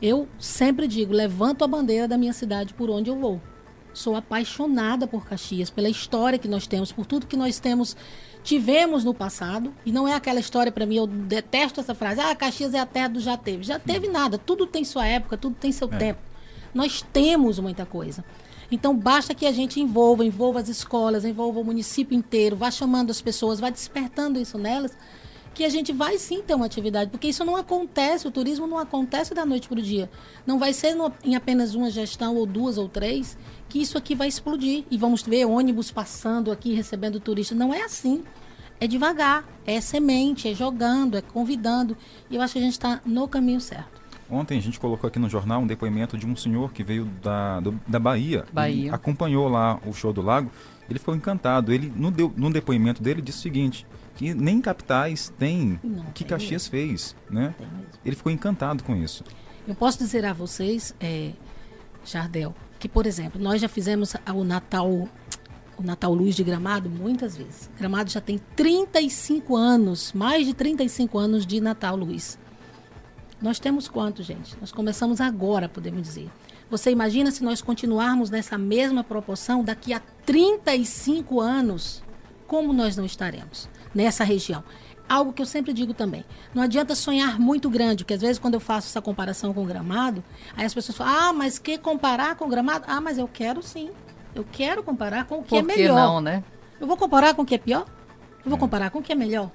Eu 0.00 0.28
sempre 0.38 0.86
digo, 0.86 1.12
levanto 1.12 1.62
a 1.62 1.68
bandeira 1.68 2.08
da 2.08 2.18
minha 2.18 2.32
cidade 2.32 2.74
por 2.74 2.90
onde 2.90 3.10
eu 3.10 3.18
vou. 3.18 3.40
Sou 3.92 4.16
apaixonada 4.16 5.06
por 5.06 5.26
Caxias, 5.26 5.68
pela 5.68 5.88
história 5.88 6.38
que 6.38 6.48
nós 6.48 6.66
temos, 6.66 6.90
por 6.90 7.04
tudo 7.04 7.26
que 7.26 7.36
nós 7.36 7.58
temos, 7.58 7.94
tivemos 8.42 9.04
no 9.04 9.14
passado. 9.14 9.72
E 9.84 9.92
não 9.92 10.06
é 10.06 10.14
aquela 10.14 10.40
história 10.40 10.72
para 10.72 10.86
mim, 10.86 10.96
eu 10.96 11.06
detesto 11.06 11.80
essa 11.80 11.94
frase, 11.94 12.20
ah, 12.20 12.34
Caxias 12.34 12.74
é 12.74 12.78
a 12.78 12.86
terra 12.86 13.08
do 13.08 13.20
já 13.20 13.36
teve. 13.36 13.62
Já 13.62 13.78
teve 13.78 14.08
nada, 14.08 14.38
tudo 14.38 14.66
tem 14.66 14.84
sua 14.84 15.06
época, 15.06 15.36
tudo 15.36 15.56
tem 15.58 15.72
seu 15.72 15.88
é. 15.92 15.96
tempo. 15.96 16.20
Nós 16.74 17.04
temos 17.12 17.58
muita 17.58 17.84
coisa. 17.84 18.24
Então 18.70 18.96
basta 18.96 19.34
que 19.34 19.44
a 19.44 19.52
gente 19.52 19.80
envolva, 19.80 20.24
envolva 20.24 20.60
as 20.60 20.68
escolas, 20.68 21.24
envolva 21.24 21.60
o 21.60 21.64
município 21.64 22.16
inteiro, 22.16 22.56
vá 22.56 22.70
chamando 22.70 23.10
as 23.10 23.20
pessoas, 23.20 23.60
vá 23.60 23.68
despertando 23.68 24.40
isso 24.40 24.56
nelas 24.56 24.96
que 25.54 25.64
a 25.64 25.68
gente 25.68 25.92
vai 25.92 26.18
sim 26.18 26.42
ter 26.42 26.54
uma 26.54 26.66
atividade, 26.66 27.10
porque 27.10 27.28
isso 27.28 27.44
não 27.44 27.56
acontece, 27.56 28.26
o 28.26 28.30
turismo 28.30 28.66
não 28.66 28.78
acontece 28.78 29.34
da 29.34 29.44
noite 29.44 29.68
para 29.68 29.78
o 29.78 29.82
dia. 29.82 30.10
Não 30.46 30.58
vai 30.58 30.72
ser 30.72 30.94
no, 30.94 31.12
em 31.24 31.36
apenas 31.36 31.74
uma 31.74 31.90
gestão, 31.90 32.36
ou 32.36 32.46
duas, 32.46 32.78
ou 32.78 32.88
três, 32.88 33.36
que 33.68 33.80
isso 33.80 33.96
aqui 33.96 34.14
vai 34.14 34.28
explodir. 34.28 34.84
E 34.90 34.98
vamos 34.98 35.22
ver 35.22 35.44
ônibus 35.44 35.90
passando 35.90 36.50
aqui, 36.50 36.74
recebendo 36.74 37.20
turistas. 37.20 37.56
Não 37.56 37.72
é 37.72 37.82
assim. 37.82 38.24
É 38.80 38.86
devagar, 38.86 39.46
é 39.64 39.80
semente, 39.80 40.48
é 40.48 40.54
jogando, 40.54 41.16
é 41.16 41.22
convidando. 41.22 41.96
E 42.28 42.34
eu 42.34 42.42
acho 42.42 42.54
que 42.54 42.58
a 42.58 42.62
gente 42.62 42.72
está 42.72 43.00
no 43.06 43.28
caminho 43.28 43.60
certo. 43.60 44.01
Ontem 44.32 44.56
a 44.56 44.62
gente 44.62 44.80
colocou 44.80 45.06
aqui 45.06 45.18
no 45.18 45.28
jornal 45.28 45.60
um 45.60 45.66
depoimento 45.66 46.16
de 46.16 46.26
um 46.26 46.34
senhor 46.34 46.72
que 46.72 46.82
veio 46.82 47.04
da, 47.22 47.60
do, 47.60 47.78
da 47.86 47.98
Bahia, 47.98 48.46
Bahia. 48.50 48.94
acompanhou 48.94 49.46
lá 49.46 49.78
o 49.86 49.92
show 49.92 50.10
do 50.10 50.22
lago. 50.22 50.50
Ele 50.88 50.98
ficou 50.98 51.14
encantado. 51.14 51.70
Ele, 51.70 51.92
no, 51.94 52.10
deu, 52.10 52.32
no 52.34 52.50
depoimento 52.50 53.02
dele, 53.02 53.20
disse 53.20 53.40
o 53.40 53.42
seguinte: 53.42 53.86
que 54.16 54.32
nem 54.32 54.58
capitais 54.62 55.30
tem 55.38 55.78
o 55.84 56.12
que 56.14 56.24
Caxias 56.24 56.66
fez, 56.66 57.14
né? 57.30 57.54
Ele 58.02 58.16
ficou 58.16 58.32
encantado 58.32 58.82
com 58.82 58.96
isso. 58.96 59.22
Eu 59.68 59.74
posso 59.74 59.98
dizer 59.98 60.24
a 60.24 60.32
vocês, 60.32 60.94
é, 60.98 61.32
Jardel, 62.02 62.54
que 62.78 62.88
por 62.88 63.04
exemplo 63.04 63.38
nós 63.38 63.60
já 63.60 63.68
fizemos 63.68 64.16
o 64.34 64.44
Natal, 64.44 64.88
o 65.76 65.82
Natal 65.82 66.14
Luz 66.14 66.34
de 66.34 66.42
Gramado 66.42 66.88
muitas 66.88 67.36
vezes. 67.36 67.70
Gramado 67.78 68.10
já 68.10 68.20
tem 68.20 68.40
35 68.56 69.54
anos, 69.54 70.10
mais 70.14 70.46
de 70.46 70.54
35 70.54 71.18
anos 71.18 71.46
de 71.46 71.60
Natal 71.60 71.96
Luz. 71.96 72.38
Nós 73.42 73.58
temos 73.58 73.88
quanto, 73.88 74.22
gente? 74.22 74.56
Nós 74.60 74.70
começamos 74.70 75.20
agora, 75.20 75.68
podemos 75.68 76.02
dizer. 76.02 76.30
Você 76.70 76.90
imagina 76.90 77.30
se 77.30 77.42
nós 77.42 77.60
continuarmos 77.60 78.30
nessa 78.30 78.56
mesma 78.56 79.02
proporção 79.02 79.64
daqui 79.64 79.92
a 79.92 80.00
35 80.24 81.40
anos? 81.40 82.02
Como 82.46 82.72
nós 82.72 82.96
não 82.96 83.04
estaremos? 83.04 83.68
nessa 83.94 84.24
região. 84.24 84.64
algo 85.08 85.32
que 85.32 85.42
eu 85.42 85.46
sempre 85.46 85.74
digo 85.74 85.92
também. 85.92 86.24
Não 86.54 86.62
adianta 86.62 86.94
sonhar 86.94 87.38
muito 87.38 87.68
grande, 87.68 88.02
porque 88.02 88.14
às 88.14 88.22
vezes 88.22 88.38
quando 88.38 88.54
eu 88.54 88.60
faço 88.60 88.88
essa 88.88 89.02
comparação 89.02 89.52
com 89.52 89.62
o 89.62 89.66
gramado, 89.66 90.24
aí 90.56 90.64
as 90.64 90.72
pessoas 90.72 90.96
falam: 90.96 91.14
"Ah, 91.14 91.32
mas 91.34 91.58
que 91.58 91.76
comparar 91.76 92.36
com 92.36 92.46
o 92.46 92.48
gramado?" 92.48 92.86
Ah, 92.88 92.98
mas 92.98 93.18
eu 93.18 93.28
quero 93.28 93.62
sim. 93.62 93.90
Eu 94.34 94.46
quero 94.50 94.82
comparar 94.82 95.26
com 95.26 95.40
o 95.40 95.42
que 95.42 95.50
Por 95.50 95.58
é 95.58 95.60
que 95.60 95.66
melhor. 95.82 95.96
não, 95.96 96.20
né? 96.22 96.42
Eu 96.80 96.86
vou 96.86 96.96
comparar 96.96 97.34
com 97.34 97.42
o 97.42 97.44
que 97.44 97.54
é 97.54 97.58
pior? 97.58 97.84
Eu 98.42 98.48
vou 98.48 98.58
comparar 98.58 98.88
com 98.88 99.00
o 99.00 99.02
que 99.02 99.12
é 99.12 99.14
melhor? 99.14 99.50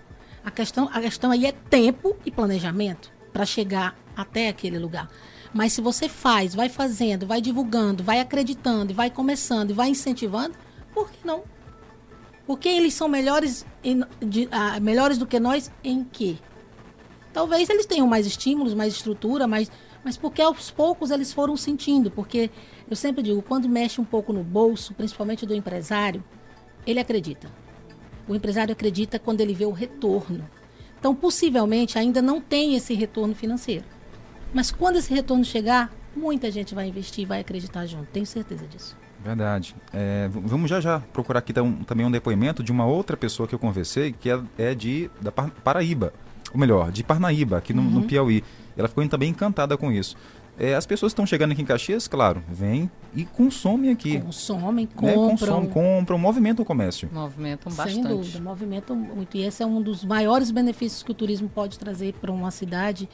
A 0.46 0.52
questão, 0.52 0.88
a 0.94 1.02
questão 1.02 1.32
aí 1.32 1.48
é 1.48 1.52
tempo 1.52 2.16
e 2.24 2.30
planejamento 2.30 3.17
para 3.38 3.46
chegar 3.46 3.96
até 4.16 4.50
aquele 4.50 4.80
lugar. 4.80 5.08
Mas 5.54 5.72
se 5.74 5.80
você 5.80 6.10
faz, 6.10 6.56
vai 6.56 6.70
fazendo, 6.70 7.28
vai 7.28 7.40
divulgando, 7.40 8.04
vai 8.04 8.20
acreditando, 8.20 8.96
vai 8.96 9.12
começando 9.12 9.70
e 9.70 9.74
vai 9.74 9.90
incentivando, 9.90 10.56
por 10.92 11.12
que 11.12 11.20
não? 11.24 11.44
Porque 12.48 12.68
eles 12.68 12.96
são 12.96 13.08
melhores, 13.08 13.64
em- 13.84 14.02
de- 14.26 14.50
ah, 14.52 14.80
melhores 14.80 15.20
do 15.20 15.28
que 15.28 15.40
nós 15.40 15.72
em 15.84 16.04
quê? 16.04 16.38
Talvez 17.32 17.70
eles 17.70 17.86
tenham 17.86 18.08
mais 18.08 18.26
estímulos, 18.26 18.74
mais 18.74 18.94
estrutura, 18.94 19.46
mais, 19.46 19.70
mas 20.04 20.18
porque 20.18 20.42
aos 20.42 20.72
poucos 20.72 21.12
eles 21.12 21.32
foram 21.32 21.56
sentindo. 21.56 22.10
Porque 22.10 22.50
eu 22.90 22.96
sempre 22.96 23.22
digo, 23.22 23.44
quando 23.44 23.70
mexe 23.70 24.02
um 24.02 24.06
pouco 24.06 24.34
no 24.34 24.44
bolso, 24.44 24.96
principalmente 24.96 25.46
do 25.46 25.54
empresário, 25.54 26.24
ele 26.88 27.00
acredita. 27.00 27.52
O 28.28 28.34
empresário 28.34 28.72
acredita 28.72 29.20
quando 29.20 29.42
ele 29.42 29.54
vê 29.54 29.66
o 29.66 29.72
retorno. 29.72 30.50
Então, 31.00 31.14
possivelmente, 31.16 31.98
ainda 31.98 32.22
não 32.22 32.42
tem 32.42 32.76
esse 32.76 32.94
retorno 32.94 33.36
financeiro. 33.36 33.84
Mas 34.54 34.72
quando 34.72 34.96
esse 34.98 35.14
retorno 35.14 35.44
chegar, 35.44 35.92
muita 36.16 36.50
gente 36.50 36.74
vai 36.74 36.88
investir 36.88 37.24
e 37.24 37.26
vai 37.26 37.42
acreditar 37.42 37.86
junto. 37.86 38.06
Tenho 38.06 38.26
certeza 38.26 38.66
disso. 38.68 38.96
Verdade. 39.24 39.76
É, 39.94 40.30
vamos 40.32 40.70
já 40.70 40.80
já 40.80 41.00
procurar 41.00 41.40
aqui 41.40 41.52
tam- 41.54 41.74
também 41.86 42.06
um 42.06 42.12
depoimento 42.12 42.64
de 42.64 42.72
uma 42.72 42.86
outra 42.86 43.18
pessoa 43.18 43.48
que 43.48 43.54
eu 43.54 43.60
conversei, 43.60 44.14
que 44.14 44.30
é, 44.30 44.40
é 44.58 44.76
de 44.76 45.10
da 45.22 45.32
Par- 45.32 45.52
Paraíba, 45.64 46.14
ou 46.54 46.60
melhor, 46.60 46.92
de 46.92 47.04
Parnaíba, 47.04 47.58
aqui 47.58 47.74
no, 47.74 47.82
no 47.82 48.04
Piauí. 48.04 48.44
Ela 48.78 48.88
ficou 48.88 49.06
também 49.08 49.30
encantada 49.32 49.76
com 49.76 49.92
isso. 49.92 50.16
É, 50.60 50.74
as 50.74 50.88
pessoas 50.88 51.12
que 51.12 51.14
estão 51.14 51.26
chegando 51.26 51.52
aqui 51.52 51.62
em 51.62 51.66
Caxias, 51.66 52.08
claro, 52.08 52.44
vêm 52.50 52.90
e 53.16 53.26
consomem 53.26 53.92
aqui. 53.92 54.20
Consomem, 54.20 54.86
né? 54.86 54.92
compram. 54.96 55.30
Consomem, 55.30 55.70
compram, 55.70 56.18
movimentam 56.18 56.64
o 56.64 56.66
comércio. 56.66 57.10
Movimentam 57.14 57.72
Sem 57.72 57.86
bastante. 57.86 58.08
dúvida, 58.08 58.40
movimentam 58.40 58.96
muito. 58.96 59.38
E 59.38 59.44
esse 59.44 59.62
é 59.62 59.66
um 59.66 59.82
dos 59.82 60.04
maiores 60.04 60.50
benefícios 60.50 61.04
que 61.04 61.12
o 61.12 61.14
turismo 61.14 61.48
pode 61.48 61.78
trazer 61.78 62.14
para 62.14 62.32
uma 62.32 62.50
cidade, 62.50 63.08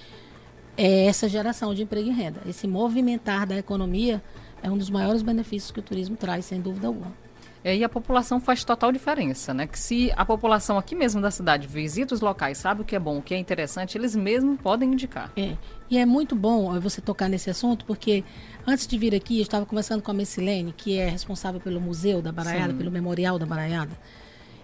é 0.77 1.05
essa 1.05 1.27
geração 1.27 1.73
de 1.73 1.83
emprego 1.83 2.09
e 2.09 2.13
renda. 2.13 2.41
Esse 2.47 2.65
movimentar 2.65 3.45
da 3.45 3.57
economia 3.57 4.23
é 4.61 4.71
um 4.71 4.77
dos 4.77 4.89
maiores 4.89 5.21
benefícios 5.21 5.69
que 5.69 5.79
o 5.79 5.83
turismo 5.83 6.15
traz, 6.15 6.45
sem 6.45 6.61
dúvida 6.61 6.87
alguma. 6.87 7.22
E 7.63 7.69
aí 7.69 7.83
a 7.83 7.87
população 7.87 8.41
faz 8.41 8.63
total 8.63 8.91
diferença, 8.91 9.53
né? 9.53 9.65
Que 9.65 9.79
se 9.79 10.11
a 10.17 10.25
população 10.25 10.77
aqui 10.77 10.93
mesmo 10.95 11.21
da 11.21 11.31
cidade 11.31 11.65
visita 11.65 12.13
os 12.13 12.19
locais, 12.19 12.57
sabe 12.57 12.81
o 12.81 12.85
que 12.85 12.95
é 12.95 12.99
bom, 12.99 13.19
o 13.19 13.21
que 13.21 13.33
é 13.33 13.37
interessante, 13.37 13.97
eles 13.97 14.15
mesmos 14.15 14.59
podem 14.59 14.91
indicar. 14.91 15.31
É. 15.37 15.55
E 15.89 15.97
é 15.97 16.05
muito 16.05 16.35
bom 16.35 16.77
você 16.81 16.99
tocar 16.99 17.29
nesse 17.29 17.49
assunto, 17.49 17.85
porque 17.85 18.23
antes 18.67 18.85
de 18.85 18.97
vir 18.97 19.15
aqui, 19.15 19.37
eu 19.37 19.43
estava 19.43 19.65
conversando 19.65 20.01
com 20.01 20.11
a 20.11 20.13
Messilene, 20.13 20.73
que 20.75 20.97
é 20.97 21.07
responsável 21.07 21.61
pelo 21.61 21.79
Museu 21.79 22.21
da 22.21 22.31
Baraiada, 22.31 22.73
Sim. 22.73 22.77
pelo 22.77 22.91
Memorial 22.91 23.39
da 23.39 23.45
Baraiada. 23.45 23.97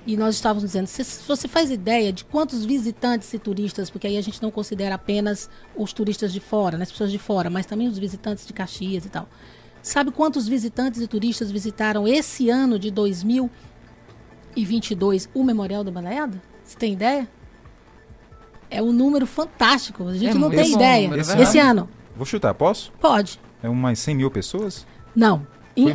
E 0.06 0.18
nós 0.18 0.36
estávamos 0.36 0.64
dizendo, 0.64 0.88
se 0.88 1.04
se 1.04 1.28
você 1.28 1.48
faz 1.48 1.70
ideia 1.70 2.12
de 2.12 2.26
quantos 2.26 2.66
visitantes 2.66 3.34
e 3.34 3.40
turistas, 3.40 3.90
porque 3.90 4.08
aí 4.08 4.18
a 4.18 4.22
gente 4.22 4.42
não 4.42 4.50
considera 4.50 4.96
apenas 4.96 5.50
os 5.76 5.94
turistas 5.94 6.34
de 6.34 6.40
fora, 6.40 6.78
né, 6.78 6.84
as 6.84 6.92
pessoas 6.92 7.12
de 7.12 7.20
fora, 7.20 7.50
mas 7.50 7.66
também 7.66 7.88
os 7.88 7.98
visitantes 7.98 8.46
de 8.46 8.52
Caxias 8.52 9.06
e 9.06 9.10
tal. 9.10 9.28
Sabe 9.82 10.12
quantos 10.12 10.48
visitantes 10.48 11.02
e 11.02 11.08
turistas 11.08 11.50
visitaram 11.52 12.08
esse 12.08 12.50
ano 12.50 12.78
de 12.78 12.92
2022 12.92 15.30
o 15.34 15.44
Memorial 15.44 15.84
da 15.84 15.92
Baraiada? 15.92 16.42
Você 16.64 16.78
tem 16.78 16.94
ideia? 16.94 17.28
É 18.70 18.82
um 18.84 18.92
número 18.92 19.26
fantástico. 19.26 20.08
A 20.08 20.14
gente 20.14 20.32
É 20.32 20.40
não 20.40 20.50
tem 20.50 20.74
ideia. 20.74 21.10
número, 21.10 21.32
é 21.32 21.42
esse 21.42 21.58
ano, 21.58 21.90
Vou 22.16 22.26
chutar, 22.26 22.54
posso? 22.54 22.92
pode. 23.00 23.40
É 23.64 23.70
umas 23.70 24.00
100 24.00 24.16
mil 24.16 24.30
pessoas? 24.32 24.86
Não. 25.16 25.46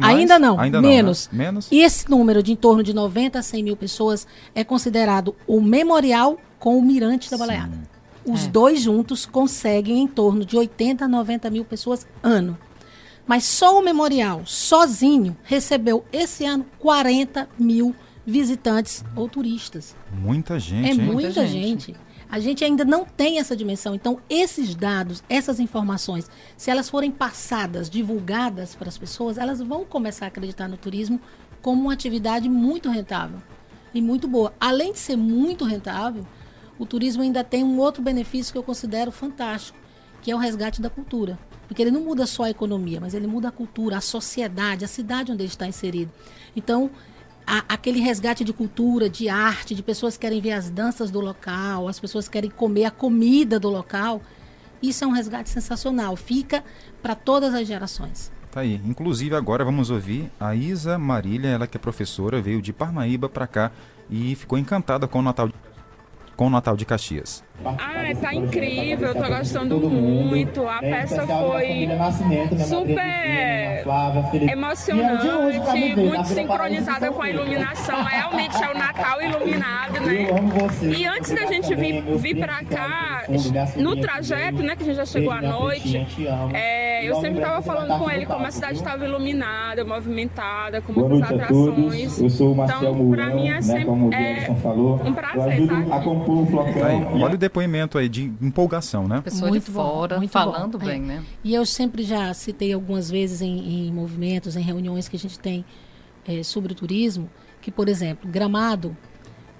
Ainda 0.01 0.39
não. 0.39 0.59
Ainda 0.59 0.81
não, 0.81 0.89
menos. 0.89 1.29
né? 1.31 1.45
Menos? 1.45 1.71
E 1.71 1.81
esse 1.81 2.09
número 2.11 2.43
de 2.43 2.53
em 2.53 2.57
torno 2.57 2.83
de 2.83 2.95
90 2.95 3.39
a 3.39 3.43
100 3.43 3.63
mil 3.63 3.77
pessoas 3.77 4.27
é 4.55 4.65
considerado 4.65 5.37
o 5.47 5.61
memorial 5.61 6.39
com 6.59 6.79
o 6.79 6.83
Mirante 6.83 7.31
da 7.31 7.37
Baleada. 7.37 7.79
Os 8.25 8.47
É. 8.47 8.49
dois 8.49 8.81
juntos 8.81 9.27
conseguem 9.27 9.99
em 10.03 10.07
torno 10.09 10.43
de 10.45 10.57
80 10.57 11.05
a 11.05 11.09
90 11.09 11.51
mil 11.51 11.65
pessoas 11.67 12.07
ano. 12.23 12.57
Mas 13.27 13.45
só 13.45 13.79
o 13.79 13.83
memorial, 13.83 14.43
sozinho, 14.45 15.37
recebeu 15.45 16.05
esse 16.13 16.45
ano 16.45 16.67
40 16.79 17.49
mil 17.59 17.95
visitantes 18.27 19.05
ou 19.17 19.29
turistas. 19.29 19.95
Muita 20.13 20.59
gente, 20.59 20.89
É 20.89 20.93
hein? 20.93 20.99
muita, 20.99 21.13
Muita 21.23 21.47
gente. 21.47 21.87
gente. 21.93 21.97
A 22.31 22.41
gente 22.41 22.65
ainda 22.65 22.85
não 22.85 23.05
tem 23.05 23.39
essa 23.39 23.55
dimensão. 23.57 23.95
Então, 23.95 24.19
esses 24.29 24.75
dados, 24.75 25.23
essas 25.29 25.61
informações, 25.61 26.29
se 26.57 26.71
elas 26.71 26.89
forem 26.91 27.11
passadas, 27.11 27.89
divulgadas 27.89 28.75
para 28.75 28.89
as 28.89 28.99
pessoas, 28.99 29.39
elas 29.39 29.61
vão 29.61 29.85
começar 29.85 30.25
a 30.25 30.29
acreditar 30.29 30.67
no 30.69 30.77
turismo 30.77 31.21
como 31.63 31.83
uma 31.83 31.93
atividade 31.93 32.49
muito 32.49 32.89
rentável 32.91 33.41
e 33.93 34.03
muito 34.03 34.27
boa. 34.27 34.53
Além 34.59 34.93
de 34.93 34.99
ser 34.99 35.17
muito 35.17 35.65
rentável, 35.65 36.27
o 36.79 36.85
turismo 36.85 37.23
ainda 37.23 37.45
tem 37.45 37.63
um 37.63 37.79
outro 37.79 38.03
benefício 38.03 38.53
que 38.53 38.59
eu 38.59 38.63
considero 38.65 39.13
fantástico, 39.13 39.79
que 40.21 40.31
é 40.31 40.35
o 40.35 40.39
resgate 40.39 40.81
da 40.83 40.91
cultura. 40.91 41.39
Porque 41.67 41.83
ele 41.83 41.91
não 41.91 42.03
muda 42.03 42.27
só 42.27 42.45
a 42.45 42.51
economia, 42.51 43.01
mas 43.01 43.15
ele 43.15 43.27
muda 43.27 43.49
a 43.49 43.53
cultura, 43.53 43.97
a 43.97 44.01
sociedade, 44.01 44.85
a 44.85 44.89
cidade 44.89 45.33
onde 45.33 45.43
ele 45.43 45.49
está 45.49 45.67
inserido. 45.67 46.11
Então, 46.55 46.91
a- 47.47 47.65
aquele 47.69 48.01
resgate 48.01 48.45
de 48.45 48.53
cultura, 48.53 49.09
de 49.09 49.29
arte, 49.29 49.75
de 49.75 49.83
pessoas 49.83 50.17
que 50.17 50.21
querem 50.23 50.41
ver 50.41 50.53
as 50.53 50.71
danças 50.71 51.11
do 51.11 51.21
local, 51.21 51.89
as 51.89 51.99
pessoas 51.99 52.29
querem 52.29 52.51
comer 52.51 52.85
a 52.87 52.91
comida 52.91 53.59
do 53.59 53.69
local, 53.71 54.21
isso 54.83 55.05
é 55.05 55.07
um 55.07 55.13
resgate 55.13 55.49
sensacional. 55.49 56.17
Fica 56.17 56.63
para 57.03 57.15
todas 57.15 57.55
as 57.55 57.67
gerações. 57.67 58.31
Tá 58.51 58.61
aí. 58.61 58.81
Inclusive, 58.85 59.35
agora 59.35 59.65
vamos 59.65 59.91
ouvir 59.91 60.31
a 60.39 60.55
Isa 60.55 60.97
Marília, 60.99 61.49
ela 61.49 61.67
que 61.67 61.77
é 61.77 61.81
professora, 61.81 62.41
veio 62.41 62.63
de 62.63 62.73
Parnaíba 62.73 63.29
para 63.29 63.47
cá 63.47 63.73
e 64.09 64.35
ficou 64.37 64.57
encantada 64.59 65.09
com 65.09 65.19
o 65.19 65.23
Natal 65.23 65.51
com 66.37 66.49
o 66.49 66.51
Natal 66.51 66.77
de 66.77 66.85
Caxias. 66.85 67.45
Ah, 67.65 68.13
tá 68.21 68.35
incrível, 68.35 69.09
eu 69.09 69.15
tô 69.15 69.29
gostando 69.29 69.79
muito. 69.91 70.67
A 70.69 70.81
peça 70.81 71.27
foi 71.27 71.89
super 72.67 73.85
emocionante, 74.51 75.97
muito 75.97 76.25
sincronizada 76.27 77.11
com 77.11 77.23
a 77.23 77.31
iluminação. 77.31 78.03
Realmente 78.05 78.63
é 78.63 78.71
o 78.71 78.79
Natal 78.79 79.23
iluminado, 79.23 80.01
né? 80.01 80.95
E 80.97 81.07
antes 81.07 81.31
da 81.31 81.47
gente 81.47 81.75
vir, 81.75 82.03
vir 82.19 82.37
pra 82.37 82.65
cá, 82.65 83.25
no 83.77 83.97
trajeto, 83.97 84.63
né, 84.63 84.77
que 84.77 84.83
a 84.83 84.87
gente 84.87 84.97
já 84.97 85.07
chegou 85.07 85.33
à 85.33 85.41
noite, 85.41 86.07
é, 86.53 87.05
eu 87.09 87.21
sempre 87.21 87.41
tava 87.41 87.63
falando 87.63 87.99
com 87.99 88.11
ele 88.11 88.27
como 88.27 88.47
a 88.47 88.51
cidade 88.51 88.75
estava 88.75 89.05
iluminada, 89.05 89.85
movimentada, 89.85 90.81
com 90.81 90.93
muitas 90.93 91.31
atrações. 91.31 92.21
Eu 92.21 92.31
sou 92.31 92.53
o 92.53 92.57
Marcel 92.57 92.93
Então, 92.93 93.11
pra 93.11 93.27
mim 93.27 93.49
é 93.49 93.55
né, 93.55 93.63
sempre 93.63 93.85
como 93.85 94.09
o 94.09 94.15
é 94.15 94.49
um 94.49 95.07
Eu 95.07 95.13
prazer 95.15 95.53
ajudo 95.53 95.81
estar 95.83 95.95
a 95.95 95.97
aqui. 95.97 96.05
compor 96.05 96.43
o 96.43 96.47
flocão. 96.47 96.73
Tá 96.75 97.25
Olha 97.25 97.35
o 97.35 97.39
depoimento 97.55 97.97
aí 97.97 98.09
de 98.09 98.25
empolgação, 98.43 99.07
né? 99.07 99.21
Pessoa 99.21 99.49
Muito 99.49 99.67
de 99.67 99.71
bom, 99.71 99.83
fora, 99.83 100.17
muito 100.19 100.31
falando 100.31 100.77
bom. 100.77 100.85
bem, 100.85 100.97
É. 101.03 101.07
né? 101.07 101.25
E 101.45 101.55
eu 101.55 101.65
sempre 101.65 102.03
já 102.03 102.35
citei 102.35 102.73
algumas 102.73 103.09
vezes 103.09 103.41
em, 103.41 103.87
em 103.87 103.93
movimentos, 103.93 104.57
em 104.57 104.61
reuniões 104.61 105.09
que 105.09 105.15
a 105.15 105.19
gente 105.19 105.39
tem 105.39 105.65
eh, 106.27 106.43
sobre 106.43 106.73
o 106.73 106.75
turismo, 106.75 107.31
que, 107.63 107.71
por 107.71 107.89
exemplo, 107.89 108.29
Gramado 108.29 108.97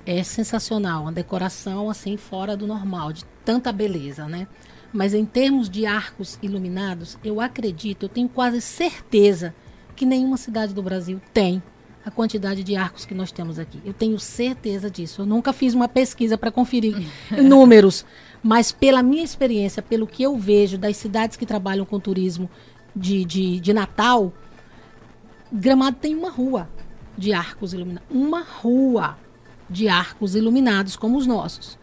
é 0.05 0.23
sensacional, 0.25 1.03
uma 1.03 1.13
decoração 1.13 1.89
assim 1.89 2.17
fora 2.17 2.57
do 2.57 2.67
normal, 2.67 3.13
de 3.13 3.25
tanta 3.45 3.71
beleza, 3.73 4.27
né? 4.27 4.49
Mas 4.93 5.15
em 5.15 5.25
termos 5.25 5.71
de 5.71 5.87
arcos 5.87 6.37
iluminados, 6.43 7.17
eu 7.25 7.41
acredito, 7.41 8.05
eu 8.05 8.09
tenho 8.09 8.29
quase 8.29 8.61
certeza 8.61 9.55
que 9.95 10.05
nenhuma 10.05 10.37
cidade 10.37 10.75
do 10.75 10.83
Brasil 10.83 11.21
tem 11.33 11.63
a 12.05 12.11
quantidade 12.11 12.63
de 12.63 12.77
arcos 12.77 13.07
que 13.07 13.15
nós 13.15 13.33
temos 13.33 13.59
aqui. 13.59 13.81
Eu 13.85 13.95
tenho 13.95 14.19
certeza 14.19 14.91
disso. 14.91 15.23
Eu 15.23 15.27
nunca 15.27 15.53
fiz 15.53 15.75
uma 15.75 15.89
pesquisa 15.89 16.37
para 16.37 16.51
conferir 16.51 16.97
números, 17.43 18.05
mas 18.43 18.71
pela 18.71 19.03
minha 19.03 19.25
experiência, 19.25 19.83
pelo 19.83 20.07
que 20.07 20.23
eu 20.23 20.37
vejo 20.37 20.77
das 20.77 20.97
cidades 20.97 21.37
que 21.37 21.47
trabalham 21.47 21.87
com 21.87 21.99
turismo 21.99 22.51
de, 22.95 23.25
de, 23.25 23.59
de 23.59 23.73
Natal, 23.73 24.33
Gramado 25.51 25.97
tem 26.01 26.15
uma 26.15 26.31
rua 26.31 26.69
de 27.17 27.33
arcos 27.33 27.73
iluminados. 27.73 28.09
Uma 28.11 28.43
rua 28.43 29.17
de 29.71 29.89
arcos 29.89 30.35
iluminados 30.35 30.97
como 30.97 31.17
os 31.17 31.27
nossos. 31.27 31.79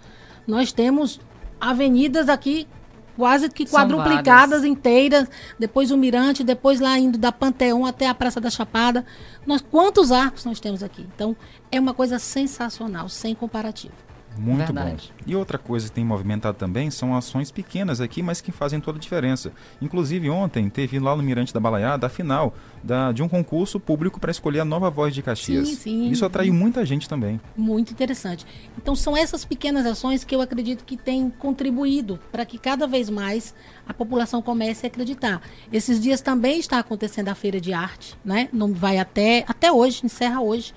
Nós 0.45 0.71
temos 0.71 1.19
avenidas 1.59 2.29
aqui 2.29 2.67
quase 3.15 3.49
que 3.49 3.67
São 3.67 3.79
quadruplicadas 3.79 4.61
várias. 4.61 4.63
inteiras, 4.63 5.29
depois 5.59 5.91
o 5.91 5.97
Mirante, 5.97 6.43
depois 6.43 6.79
lá 6.79 6.97
indo 6.97 7.17
da 7.17 7.31
Panteão 7.31 7.85
até 7.85 8.07
a 8.07 8.15
Praça 8.15 8.39
da 8.39 8.49
Chapada. 8.49 9.05
Nós 9.45 9.61
quantos 9.61 10.11
arcos 10.11 10.45
nós 10.45 10.59
temos 10.59 10.83
aqui? 10.83 11.07
Então, 11.15 11.35
é 11.71 11.79
uma 11.79 11.93
coisa 11.93 12.19
sensacional, 12.19 13.09
sem 13.09 13.33
comparativo. 13.33 13.93
Muito 14.37 14.65
Verdade. 14.65 15.13
bom. 15.17 15.23
E 15.27 15.35
outra 15.35 15.57
coisa 15.57 15.87
que 15.87 15.93
tem 15.93 16.05
movimentado 16.05 16.57
também 16.57 16.89
são 16.89 17.15
ações 17.15 17.51
pequenas 17.51 17.99
aqui, 17.99 18.23
mas 18.23 18.41
que 18.41 18.51
fazem 18.51 18.79
toda 18.79 18.97
a 18.97 19.01
diferença. 19.01 19.51
Inclusive, 19.81 20.29
ontem 20.29 20.69
teve 20.69 20.99
lá 20.99 21.15
no 21.15 21.23
Mirante 21.23 21.53
da 21.53 21.59
Balaiada 21.59 22.07
a 22.07 22.09
final 22.09 22.53
da, 22.83 23.11
de 23.11 23.21
um 23.21 23.27
concurso 23.27 23.79
público 23.79 24.19
para 24.19 24.31
escolher 24.31 24.61
a 24.61 24.65
nova 24.65 24.89
voz 24.89 25.13
de 25.13 25.21
Caxias. 25.21 25.67
Sim, 25.67 25.75
sim. 25.75 26.09
Isso 26.09 26.25
atraiu 26.25 26.53
muita 26.53 26.85
gente 26.85 27.07
também. 27.07 27.39
Muito 27.55 27.91
interessante. 27.91 28.45
Então 28.77 28.95
são 28.95 29.15
essas 29.15 29.45
pequenas 29.45 29.85
ações 29.85 30.23
que 30.23 30.33
eu 30.33 30.41
acredito 30.41 30.85
que 30.85 30.97
têm 30.97 31.29
contribuído 31.29 32.19
para 32.31 32.45
que 32.45 32.57
cada 32.57 32.87
vez 32.87 33.09
mais 33.09 33.53
a 33.87 33.93
população 33.93 34.41
comece 34.41 34.85
a 34.85 34.87
acreditar. 34.87 35.41
Esses 35.71 35.99
dias 35.99 36.21
também 36.21 36.59
está 36.59 36.79
acontecendo 36.79 37.27
a 37.29 37.35
feira 37.35 37.59
de 37.59 37.73
arte, 37.73 38.17
né? 38.23 38.49
Não 38.53 38.73
vai 38.73 38.97
até 38.97 39.43
até 39.47 39.71
hoje, 39.71 40.01
encerra 40.05 40.41
hoje 40.41 40.73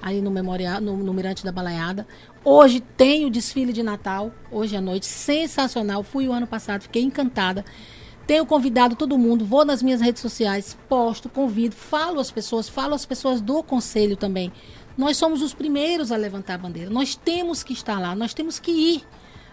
aí 0.00 0.20
no 0.20 0.30
memorial, 0.30 0.80
no, 0.80 0.96
no 0.96 1.12
Mirante 1.12 1.44
da 1.44 1.52
Balaiada. 1.52 2.06
Hoje 2.50 2.80
tem 2.80 3.26
o 3.26 3.30
desfile 3.30 3.74
de 3.74 3.82
Natal, 3.82 4.32
hoje 4.50 4.74
à 4.74 4.80
noite, 4.80 5.04
sensacional. 5.04 6.02
Fui 6.02 6.26
o 6.26 6.32
ano 6.32 6.46
passado, 6.46 6.80
fiquei 6.80 7.02
encantada. 7.02 7.62
Tenho 8.26 8.46
convidado 8.46 8.96
todo 8.96 9.18
mundo, 9.18 9.44
vou 9.44 9.66
nas 9.66 9.82
minhas 9.82 10.00
redes 10.00 10.22
sociais, 10.22 10.74
posto, 10.88 11.28
convido, 11.28 11.76
falo 11.76 12.18
às 12.18 12.30
pessoas, 12.30 12.66
falo 12.66 12.94
às 12.94 13.04
pessoas 13.04 13.42
do 13.42 13.62
conselho 13.62 14.16
também. 14.16 14.50
Nós 14.96 15.18
somos 15.18 15.42
os 15.42 15.52
primeiros 15.52 16.10
a 16.10 16.16
levantar 16.16 16.54
a 16.54 16.58
bandeira. 16.58 16.88
Nós 16.88 17.14
temos 17.14 17.62
que 17.62 17.74
estar 17.74 18.00
lá, 18.00 18.16
nós 18.16 18.32
temos 18.32 18.58
que 18.58 18.70
ir. 18.70 19.02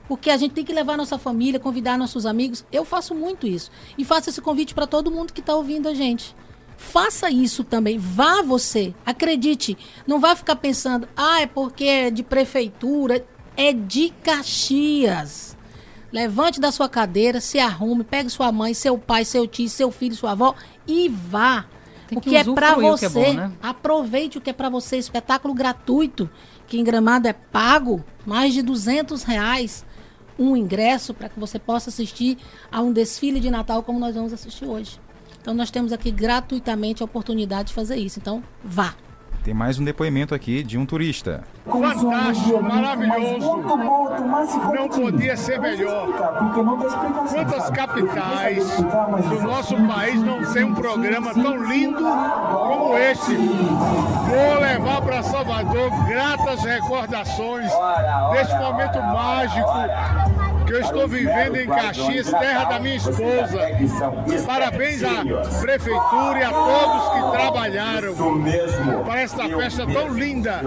Porque 0.08 0.30
a 0.30 0.38
gente 0.38 0.54
tem 0.54 0.64
que 0.64 0.72
levar 0.72 0.96
nossa 0.96 1.18
família, 1.18 1.60
convidar 1.60 1.98
nossos 1.98 2.26
amigos. 2.26 2.64
Eu 2.72 2.86
faço 2.86 3.14
muito 3.14 3.46
isso. 3.46 3.70
E 3.98 4.06
faço 4.06 4.30
esse 4.30 4.40
convite 4.40 4.74
para 4.74 4.88
todo 4.88 5.12
mundo 5.12 5.34
que 5.34 5.42
está 5.42 5.54
ouvindo 5.54 5.90
a 5.90 5.94
gente. 5.94 6.34
Faça 6.78 7.30
isso 7.30 7.64
também. 7.64 7.98
Vá 7.98 8.42
você. 8.42 8.94
Acredite. 9.06 9.78
Não 10.06 10.20
vai 10.20 10.36
ficar 10.36 10.56
pensando, 10.56 11.08
ah, 11.16 11.42
é 11.42 11.48
porque 11.48 11.86
é 11.86 12.12
de 12.12 12.24
prefeitura. 12.24 13.26
É 13.58 13.72
de 13.72 14.10
Caxias. 14.22 15.56
Levante 16.12 16.60
da 16.60 16.72
sua 16.72 16.88
cadeira, 16.88 17.42
se 17.42 17.60
arrume, 17.60 18.04
pegue 18.04 18.30
sua 18.30 18.52
mãe, 18.52 18.74
seu 18.74 18.98
pai, 18.98 19.26
seu 19.26 19.48
tio, 19.48 19.68
seu 19.68 19.92
filho, 19.92 20.16
sua 20.16 20.32
avó 20.32 20.56
e 20.88 21.10
vá. 21.10 21.66
Tem 22.08 22.18
o 22.18 22.22
que 22.22 22.30
que 22.30 22.36
é 22.38 22.44
para 22.44 22.76
você. 22.76 23.06
é 23.06 23.10
bom, 23.10 23.34
né? 23.34 23.52
Aproveite 23.62 24.38
o 24.38 24.42
que 24.42 24.50
é 24.50 24.54
para 24.54 24.70
você. 24.70 24.98
Espetáculo 24.98 25.54
gratuito, 25.54 26.30
que 26.68 26.78
em 26.78 26.84
Gramado 26.84 27.28
é 27.28 27.34
pago, 27.34 28.04
mais 28.26 28.54
de 28.54 28.62
200 28.62 29.24
reais 29.24 29.86
um 30.38 30.56
ingresso 30.56 31.14
para 31.14 31.30
que 31.30 31.40
você 31.40 31.58
possa 31.58 31.90
assistir 31.90 32.38
a 32.72 32.82
um 32.82 32.92
desfile 32.92 33.40
de 33.40 33.50
Natal 33.50 33.82
como 33.84 34.00
nós 34.00 34.16
vamos 34.16 34.34
assistir 34.34 34.66
hoje. 34.66 35.00
Então 35.46 35.54
nós 35.54 35.70
temos 35.70 35.94
aqui 35.94 36.10
gratuitamente 36.10 37.04
a 37.04 37.06
oportunidade 37.06 37.68
de 37.68 37.76
fazer 37.76 37.98
isso. 37.98 38.18
Então 38.18 38.42
vá. 38.64 38.96
Tem 39.44 39.54
mais 39.54 39.78
um 39.78 39.84
depoimento 39.84 40.34
aqui 40.34 40.64
de 40.64 40.76
um 40.76 40.88
turista. 40.88 41.44
Fantástico, 41.68 42.64
maravilhoso. 42.64 43.58
Não 44.74 44.90
podia 44.90 45.38
ser 45.38 45.62
melhor. 45.62 46.08
Quantas 47.32 47.70
capitais 47.70 48.66
do 48.76 49.44
nosso 49.44 49.76
país 49.86 50.20
não 50.20 50.52
tem 50.52 50.64
um 50.64 50.74
programa 50.74 51.32
tão 51.32 51.64
lindo 51.64 52.04
como 52.52 52.98
este? 52.98 53.36
Vou 53.36 54.60
levar 54.60 55.00
para 55.04 55.22
Salvador 55.22 55.92
gratas 56.08 56.64
recordações 56.64 57.72
deste 58.32 58.56
momento 58.56 59.00
mágico 59.00 60.55
que 60.66 60.74
eu 60.74 60.82
estou 60.82 61.08
vivendo 61.08 61.56
em 61.56 61.68
Caxias, 61.68 62.30
terra 62.32 62.66
da 62.66 62.80
minha 62.80 62.96
esposa. 62.96 63.60
Parabéns 64.46 65.04
à 65.04 65.24
prefeitura 65.62 66.40
e 66.40 66.44
a 66.44 66.52
todos 66.52 67.14
que 67.14 67.38
trabalharam 67.38 68.16
para 69.06 69.22
esta 69.22 69.48
festa 69.50 69.86
tão 69.86 70.10
linda 70.10 70.62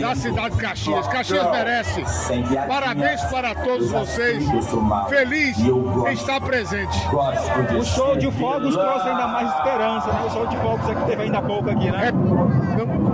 da 0.00 0.14
cidade 0.14 0.54
de 0.56 0.60
Caxias. 0.62 1.06
Caxias 1.08 1.50
merece. 1.50 2.04
Parabéns 2.68 3.22
para 3.24 3.54
todos 3.54 3.90
vocês. 3.90 4.44
Feliz 5.08 5.58
em 5.58 6.12
estar 6.12 6.40
presente. 6.40 6.98
O 7.78 7.84
show 7.84 8.16
de 8.16 8.30
fogos 8.32 8.76
trouxe 8.76 9.08
ainda 9.08 9.28
mais 9.28 9.48
esperança, 9.56 10.12
né? 10.12 10.22
O 10.26 10.30
show 10.30 10.46
de 10.46 10.56
fogos 10.58 10.86
que 10.86 11.04
teve 11.06 11.22
ainda 11.22 11.38
há 11.38 11.42
pouco 11.42 11.70
aqui, 11.70 11.90
né? 11.90 12.12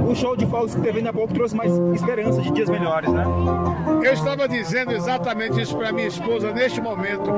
O 0.07 0.15
show 0.15 0.37
de 0.37 0.47
fogos 0.47 0.75
que 0.75 0.81
teve 0.81 0.99
ainda 0.99 1.11
há 1.11 1.13
pouco 1.13 1.35
trouxe 1.35 1.55
mais 1.55 1.73
esperança 1.95 2.41
de 2.41 2.51
dias 2.53 2.69
melhores, 2.69 3.11
né? 3.11 3.25
Eu 4.05 4.13
estava 4.13 4.49
dizendo 4.49 4.93
exatamente 4.93 5.61
isso 5.61 5.77
para 5.77 5.91
minha 5.93 6.07
esposa 6.07 6.53
neste 6.53 6.81
momento. 6.81 7.31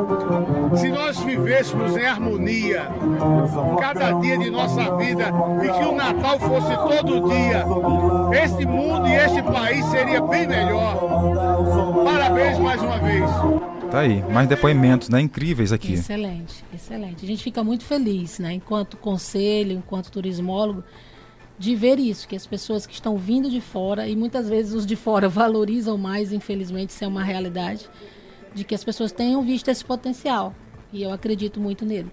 Se 0.77 0.89
nós 0.89 1.19
vivêssemos 1.19 1.97
em 1.97 2.05
harmonia 2.05 2.89
cada 3.81 4.13
dia 4.21 4.37
de 4.37 4.51
nossa 4.51 4.97
vida 4.97 5.33
e 5.65 5.79
que 5.79 5.85
o 5.85 5.95
Natal 5.95 6.39
fosse 6.39 6.77
todo 6.77 7.29
dia, 7.29 7.65
este 8.45 8.67
mundo 8.67 9.09
e 9.09 9.15
este 9.15 9.43
país 9.43 9.85
seria 9.87 10.21
bem 10.21 10.47
melhor. 10.47 10.99
Parabéns 12.05 12.59
mais 12.59 12.83
uma 12.83 12.99
vez. 12.99 13.31
Tá 13.91 14.01
aí, 14.01 14.23
mais 14.31 14.47
depoimentos, 14.47 15.09
né? 15.09 15.21
Incríveis 15.21 15.73
aqui. 15.73 15.95
Excelente, 15.95 16.63
excelente. 16.75 17.25
A 17.25 17.29
gente 17.29 17.43
fica 17.43 17.65
muito 17.65 17.85
feliz, 17.85 18.39
né, 18.39 18.53
enquanto 18.53 18.99
conselho, 18.99 19.73
enquanto 19.73 20.11
turismólogo, 20.11 20.85
de 21.59 21.75
ver 21.75 21.99
isso, 21.99 22.29
que 22.29 22.37
as 22.37 22.47
pessoas 22.47 22.87
que 22.87 22.95
estão 22.95 23.17
vindo 23.17 23.51
de 23.51 23.61
fora, 23.61 24.07
e 24.07 24.15
muitas 24.15 24.49
vezes 24.49 24.73
os 24.73 24.87
de 24.87 24.97
fora 24.97 25.29
valorizam 25.29 25.99
mais, 25.99 26.33
infelizmente, 26.33 26.91
isso 26.91 27.05
é 27.05 27.09
uma 27.09 27.25
realidade, 27.25 27.89
de 28.55 28.65
que 28.65 28.75
as 28.75 28.85
pessoas 28.85 29.13
tenham 29.13 29.43
visto 29.43 29.69
esse 29.69 29.85
potencial. 29.85 30.55
E 30.93 31.03
eu 31.03 31.13
acredito 31.13 31.61
muito 31.61 31.85
nele. 31.85 32.11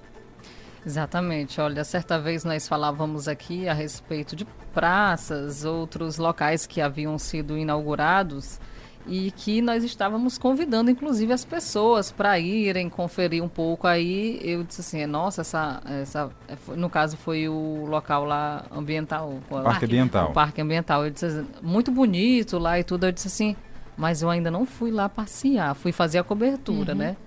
Exatamente. 0.86 1.60
Olha, 1.60 1.84
certa 1.84 2.20
vez 2.20 2.44
nós 2.44 2.68
falávamos 2.68 3.28
aqui 3.28 3.68
a 3.68 3.74
respeito 3.74 4.36
de 4.36 4.46
praças, 4.74 5.66
outros 5.66 6.18
locais 6.18 6.68
que 6.68 6.82
haviam 6.82 7.18
sido 7.18 7.58
inaugurados 7.58 8.60
e 9.08 9.32
que 9.32 9.62
nós 9.62 9.84
estávamos 9.84 10.38
convidando, 10.38 10.90
inclusive, 10.90 11.32
as 11.32 11.46
pessoas 11.46 12.12
para 12.12 12.40
irem 12.40 12.90
conferir 12.90 13.44
um 13.44 13.48
pouco. 13.48 13.86
Aí 13.88 14.40
eu 14.44 14.64
disse 14.64 14.82
assim: 14.82 15.06
nossa, 15.06 15.42
essa, 15.42 15.82
essa. 15.86 16.30
No 16.76 16.90
caso, 16.90 17.16
foi 17.18 17.48
o 17.48 17.86
local 17.86 18.26
lá 18.26 18.66
ambiental. 18.72 19.40
Parque 19.50 19.86
Ambiental. 19.86 20.30
O 20.30 20.34
Parque 20.34 20.62
Ambiental. 20.62 21.06
Eu 21.06 21.12
disse 21.12 21.26
assim, 21.26 21.46
muito 21.62 21.92
bonito 21.92 22.58
lá 22.58 22.80
e 22.80 22.84
tudo. 22.84 23.06
Eu 23.06 23.12
disse 23.12 23.28
assim: 23.28 23.56
mas 23.98 24.22
eu 24.22 24.30
ainda 24.30 24.50
não 24.52 24.66
fui 24.66 24.92
lá 24.92 25.08
passear, 25.08 25.76
fui 25.76 25.92
fazer 25.92 26.18
a 26.18 26.24
cobertura, 26.24 26.94
Uhum. 26.94 26.98
né? 27.00 27.18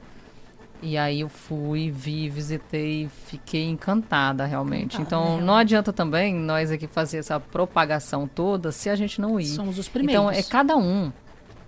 E 0.80 0.96
aí 0.96 1.22
eu 1.22 1.28
fui, 1.28 1.90
vi, 1.90 2.28
visitei, 2.28 3.08
fiquei 3.26 3.64
encantada 3.68 4.46
realmente. 4.46 4.94
Encantada, 4.94 5.22
então 5.24 5.36
né? 5.38 5.44
não 5.44 5.56
adianta 5.56 5.92
também 5.92 6.32
nós 6.32 6.70
aqui 6.70 6.86
fazer 6.86 7.18
essa 7.18 7.40
propagação 7.40 8.28
toda 8.28 8.70
se 8.70 8.88
a 8.88 8.94
gente 8.94 9.20
não 9.20 9.40
ir. 9.40 9.46
Somos 9.46 9.76
os 9.76 9.88
primeiros. 9.88 10.22
Então 10.24 10.30
é 10.30 10.40
cada 10.42 10.76
um. 10.76 11.10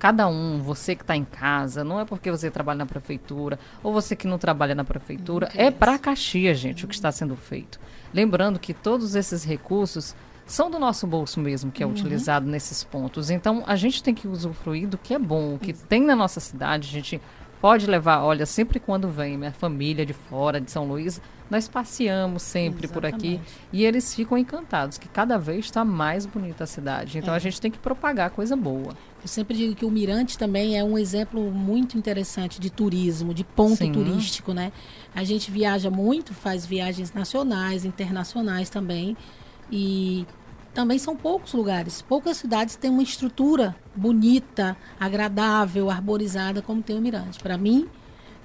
Cada 0.00 0.26
um, 0.26 0.62
você 0.62 0.96
que 0.96 1.02
está 1.02 1.14
em 1.14 1.24
casa, 1.26 1.84
não 1.84 2.00
é 2.00 2.06
porque 2.06 2.30
você 2.30 2.50
trabalha 2.50 2.78
na 2.78 2.86
prefeitura, 2.86 3.58
ou 3.82 3.92
você 3.92 4.16
que 4.16 4.26
não 4.26 4.38
trabalha 4.38 4.74
na 4.74 4.82
prefeitura, 4.82 5.50
é 5.54 5.70
para 5.70 5.98
Caxias, 5.98 6.58
gente, 6.58 6.86
o 6.86 6.88
que 6.88 6.94
está 6.94 7.12
sendo 7.12 7.36
feito. 7.36 7.78
Lembrando 8.12 8.58
que 8.58 8.72
todos 8.72 9.14
esses 9.14 9.44
recursos 9.44 10.16
são 10.46 10.70
do 10.70 10.78
nosso 10.78 11.06
bolso 11.06 11.38
mesmo, 11.38 11.70
que 11.70 11.82
é 11.82 11.86
Uhum. 11.86 11.92
utilizado 11.92 12.46
nesses 12.48 12.82
pontos. 12.82 13.28
Então, 13.30 13.62
a 13.66 13.76
gente 13.76 14.02
tem 14.02 14.14
que 14.14 14.26
usufruir 14.26 14.88
do 14.88 14.96
que 14.98 15.12
é 15.14 15.18
bom, 15.18 15.54
o 15.54 15.58
que 15.58 15.74
tem 15.74 16.02
na 16.02 16.16
nossa 16.16 16.40
cidade. 16.40 16.88
A 16.88 16.92
gente 16.92 17.20
pode 17.60 17.86
levar, 17.86 18.22
olha, 18.22 18.46
sempre 18.46 18.80
quando 18.80 19.08
vem 19.08 19.36
minha 19.36 19.52
família 19.52 20.04
de 20.06 20.12
fora, 20.12 20.60
de 20.60 20.70
São 20.70 20.86
Luís, 20.86 21.20
nós 21.50 21.66
passeamos 21.68 22.42
sempre 22.42 22.86
por 22.86 23.04
aqui 23.04 23.34
Exatamente. 23.34 23.52
e 23.72 23.84
eles 23.84 24.14
ficam 24.14 24.38
encantados, 24.38 24.98
que 24.98 25.08
cada 25.08 25.36
vez 25.36 25.64
está 25.64 25.84
mais 25.84 26.24
bonita 26.24 26.64
a 26.64 26.66
cidade. 26.66 27.18
Então, 27.18 27.34
É. 27.34 27.36
a 27.36 27.40
gente 27.40 27.60
tem 27.60 27.70
que 27.70 27.78
propagar 27.78 28.30
coisa 28.30 28.54
boa. 28.56 28.92
Eu 29.20 29.26
sempre 29.28 29.56
digo 29.56 29.74
que 29.74 29.84
o 29.84 29.90
Mirante 29.90 30.38
também 30.38 30.78
é 30.78 30.84
um 30.84 30.96
exemplo 30.96 31.50
muito 31.50 31.98
interessante 31.98 32.60
de 32.60 32.70
turismo, 32.70 33.34
de 33.34 33.42
ponto 33.44 33.76
Sim. 33.76 33.92
turístico, 33.92 34.54
né? 34.54 34.72
A 35.14 35.24
gente 35.24 35.50
viaja 35.50 35.90
muito, 35.90 36.32
faz 36.32 36.64
viagens 36.64 37.12
nacionais, 37.12 37.84
internacionais 37.84 38.70
também. 38.70 39.16
E 39.72 40.24
também 40.72 40.98
são 40.98 41.16
poucos 41.16 41.52
lugares. 41.52 42.02
Poucas 42.02 42.36
cidades 42.36 42.76
têm 42.76 42.90
uma 42.90 43.02
estrutura 43.02 43.76
bonita, 43.94 44.76
agradável, 44.98 45.90
arborizada 45.90 46.62
como 46.62 46.82
tem 46.82 46.96
o 46.96 47.00
Mirante. 47.00 47.40
Para 47.40 47.58
mim, 47.58 47.88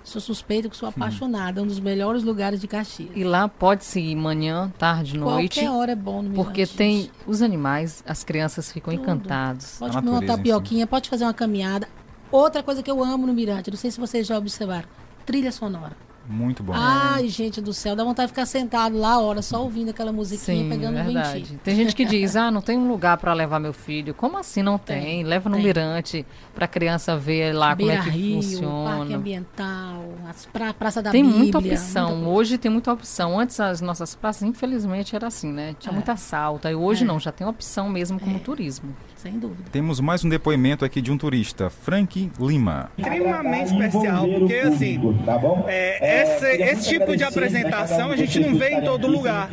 sou 0.04 0.22
suspeita 0.22 0.70
que 0.70 0.78
sou 0.78 0.90
apaixonada, 0.90 1.60
é 1.60 1.64
um 1.64 1.68
dos 1.68 1.80
melhores 1.80 2.24
lugares 2.24 2.60
de 2.60 2.68
Caxias. 2.68 3.12
E 3.16 3.24
lá 3.24 3.48
pode-se 3.48 4.00
ir 4.00 4.16
manhã, 4.16 4.72
tarde, 4.78 5.18
noite. 5.18 5.60
Qualquer 5.60 5.72
hora 5.72 5.92
é 5.92 5.96
bom 5.96 6.22
no 6.22 6.30
Mirante. 6.30 6.46
Porque 6.46 6.66
tem 6.66 7.10
os 7.28 7.42
animais, 7.42 8.04
as 8.08 8.24
crianças 8.24 8.72
ficam 8.72 8.94
Tudo. 8.94 9.04
encantados. 9.04 9.78
Pode 9.80 9.98
comer 9.98 10.10
uma 10.10 10.26
tapioquinha, 10.26 10.88
pode 10.88 11.10
fazer 11.10 11.26
uma 11.26 11.34
caminhada. 11.34 11.88
Outra 12.32 12.64
coisa 12.64 12.82
que 12.82 12.90
eu 12.90 13.04
amo 13.04 13.28
no 13.28 13.34
Mirante, 13.34 13.70
não 13.70 13.78
sei 13.78 13.92
se 13.92 14.00
vocês 14.00 14.26
já 14.26 14.38
observaram, 14.38 14.88
trilha 15.26 15.52
sonora. 15.52 15.96
Muito 16.28 16.64
bom. 16.64 16.74
Ai, 16.76 17.28
gente 17.28 17.62
do 17.62 17.72
céu, 17.74 17.96
dá 17.96 18.04
vontade 18.04 18.28
de 18.28 18.34
ficar 18.34 18.46
sentado 18.48 18.98
lá 18.98 19.12
a 19.14 19.20
hora, 19.20 19.42
só 19.44 19.62
ouvindo 19.62 19.90
aquela 19.90 20.12
musiquinha, 20.12 20.64
Sim, 20.64 20.70
pegando 20.70 21.00
o 21.00 21.04
verdade. 21.04 21.40
ventinho. 21.40 21.60
Tem 21.64 21.76
gente 21.76 21.96
que 21.96 22.04
diz, 22.06 22.36
ah, 22.36 22.50
não 22.50 22.62
tem 22.62 22.78
um 22.78 22.88
lugar 22.88 23.18
para 23.18 23.32
levar 23.34 23.60
meu 23.60 23.74
filho. 23.74 24.14
Como 24.14 24.38
assim 24.38 24.64
não 24.64 24.78
tem? 24.80 25.02
Tem, 25.02 25.24
Leva 25.24 25.50
no 25.50 25.56
tem. 25.56 25.66
mirante 25.66 26.26
para 26.54 26.66
a 26.66 26.68
criança 26.68 27.16
ver 27.16 27.54
lá 27.54 27.76
Beira 27.76 27.98
como 27.98 28.08
é 28.08 28.12
que 28.12 28.18
Rio, 28.18 28.34
Parque 28.40 28.48
funciona. 28.56 29.16
Ambiental, 29.18 30.04
as 30.30 30.46
pra, 30.48 30.74
Praça 30.74 31.02
da 31.02 31.12
Tem 31.12 31.22
Bíblia. 31.24 31.40
muita 31.44 31.58
opção. 31.60 32.08
muita 32.10 32.24
coisa. 32.26 32.40
Hoje 32.40 32.58
tem 32.58 32.72
muita 32.72 32.92
opção. 32.94 33.40
Antes 33.40 33.60
as 33.60 33.80
nossas 33.82 34.16
praças, 34.16 34.44
infelizmente, 34.44 35.16
era 35.16 35.28
assim, 35.28 35.52
né? 35.52 35.76
Tinha 35.80 35.92
É. 35.92 35.94
muita 35.94 36.14
assalto. 36.14 36.68
Aí 36.68 36.74
hoje 36.76 37.04
É. 37.04 37.08
não, 37.08 37.20
já 37.20 37.32
tem 37.32 37.46
opção 37.46 37.88
mesmo 37.90 38.20
como 38.20 38.40
turismo. 38.40 38.96
Sem 39.26 39.40
dúvida. 39.40 39.64
Temos 39.72 40.00
mais 40.00 40.24
um 40.24 40.30
depoimento 40.30 40.86
aqui 40.86 41.02
de 41.02 41.12
um 41.12 41.18
turista, 41.18 41.68
Frank 41.68 42.32
Lima. 42.40 42.92
extremamente 42.96 43.74
especial, 43.74 44.28
porque 44.28 44.54
assim, 44.54 45.18
é, 45.66 46.22
esse, 46.22 46.62
esse 46.62 46.90
tipo 46.90 47.18
de 47.18 47.24
apresentação 47.24 48.12
a 48.12 48.16
gente 48.16 48.40
não 48.40 48.56
vê 48.56 48.76
em 48.76 48.82
todo 48.82 49.08
lugar. 49.08 49.50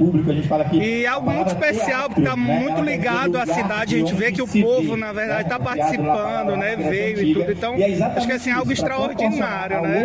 E 0.74 1.04
é 1.04 1.06
algo 1.06 1.30
muito 1.30 1.48
especial, 1.48 2.10
porque 2.10 2.20
está 2.20 2.36
muito 2.36 2.82
ligado 2.82 3.38
à 3.38 3.46
cidade, 3.46 3.94
a 3.94 3.98
gente 3.98 4.14
vê 4.14 4.30
que 4.30 4.42
o 4.42 4.46
povo, 4.46 4.94
na 4.94 5.10
verdade, 5.10 5.44
está 5.44 5.58
participando, 5.58 6.54
né? 6.54 6.76
Veio 6.76 7.22
e 7.22 7.32
tudo. 7.32 7.50
Então, 7.50 7.74
acho 8.14 8.26
que 8.26 8.32
assim, 8.34 8.50
é 8.50 8.52
algo 8.52 8.72
extraordinário, 8.72 9.80
né? 9.80 10.04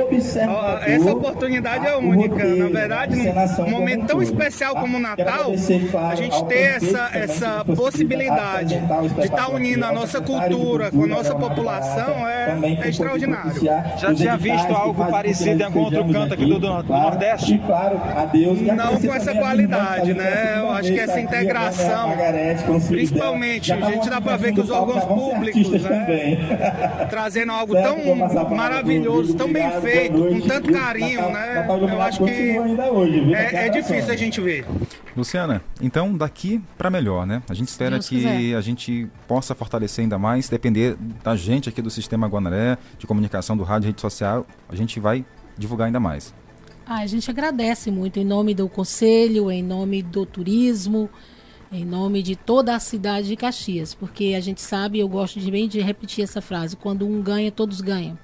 Essa 0.85 1.11
oportunidade 1.11 1.85
é 1.85 1.97
única. 1.97 2.41
Na 2.41 2.69
verdade, 2.69 3.17
num 3.17 3.69
momento 3.69 4.05
tão 4.05 4.23
especial 4.23 4.75
como 4.75 4.95
o 4.95 4.99
Natal, 5.01 5.51
a 6.09 6.15
gente 6.15 6.45
ter 6.45 6.77
essa, 6.77 7.09
essa 7.11 7.65
possibilidade 7.65 8.79
de 8.79 9.25
estar 9.25 9.56
unindo 9.57 9.85
a 9.85 9.91
nossa 9.91 10.21
cultura 10.21 10.91
com 10.91 11.03
a 11.03 11.07
nossa 11.07 11.35
população 11.35 12.27
é, 12.27 12.57
é 12.83 12.89
extraordinário. 12.89 13.61
Já 13.97 14.13
tinha 14.13 14.37
visto 14.37 14.73
algo 14.73 15.05
parecido 15.05 15.61
em 15.61 15.65
algum 15.65 15.81
outro 15.81 16.07
canto 16.11 16.33
aqui 16.33 16.45
do, 16.45 16.59
do 16.59 16.83
Nordeste? 16.83 17.61
Não 18.75 18.99
com 18.99 19.13
essa 19.13 19.33
qualidade, 19.33 20.13
né? 20.13 20.55
Eu 20.59 20.71
acho 20.71 20.93
que 20.93 20.99
essa 20.99 21.19
integração, 21.19 22.13
principalmente, 22.87 23.73
a 23.73 23.81
gente 23.91 24.09
dá 24.09 24.21
para 24.21 24.37
ver 24.37 24.53
que 24.53 24.61
os 24.61 24.69
órgãos 24.69 25.03
públicos, 25.03 25.83
né? 25.83 27.07
Trazendo 27.09 27.51
algo 27.51 27.73
tão 27.73 27.97
maravilhoso, 28.55 29.33
tão 29.35 29.51
bem 29.51 29.69
feito, 29.81 30.17
com 30.17 30.41
tanto 30.41 30.71
carinho, 30.71 31.29
né? 31.29 31.65
Eu 31.67 32.01
acho 32.01 32.23
que 32.23 32.57
é, 33.35 33.67
é 33.67 33.69
difícil 33.69 34.13
a 34.13 34.17
gente 34.17 34.39
ver. 34.39 34.65
Luciana, 35.17 35.63
então 35.81 36.15
daqui 36.15 36.61
para 36.77 36.89
melhor, 36.89 37.25
né? 37.25 37.41
A 37.49 37.53
gente 37.53 37.69
espera 37.69 37.95
Deus 37.95 38.07
que 38.07 38.17
quiser. 38.17 38.55
a 38.55 38.61
gente 38.61 39.07
possa 39.27 39.55
fortalecer 39.55 40.03
ainda 40.03 40.19
mais, 40.19 40.47
depender 40.47 40.95
da 41.23 41.35
gente 41.35 41.67
aqui 41.67 41.81
do 41.81 41.89
Sistema 41.89 42.27
Guanaré, 42.27 42.77
de 42.99 43.07
comunicação 43.07 43.57
do 43.57 43.63
rádio 43.63 43.87
e 43.87 43.89
rede 43.89 44.01
social, 44.01 44.45
a 44.69 44.75
gente 44.75 44.99
vai 44.99 45.25
divulgar 45.57 45.87
ainda 45.87 45.99
mais. 45.99 46.33
Ah, 46.85 46.99
a 46.99 47.07
gente 47.07 47.29
agradece 47.29 47.89
muito 47.89 48.19
em 48.19 48.23
nome 48.23 48.53
do 48.53 48.69
Conselho, 48.69 49.51
em 49.51 49.63
nome 49.63 50.01
do 50.01 50.25
turismo, 50.25 51.09
em 51.71 51.83
nome 51.83 52.21
de 52.21 52.35
toda 52.35 52.75
a 52.75 52.79
cidade 52.79 53.27
de 53.27 53.35
Caxias, 53.35 53.93
porque 53.93 54.35
a 54.37 54.39
gente 54.39 54.61
sabe, 54.61 54.99
eu 54.99 55.09
gosto 55.09 55.39
de 55.39 55.49
bem 55.51 55.67
de 55.67 55.81
repetir 55.81 56.23
essa 56.23 56.41
frase, 56.41 56.75
quando 56.75 57.05
um 57.05 57.21
ganha, 57.21 57.51
todos 57.51 57.81
ganham. 57.81 58.17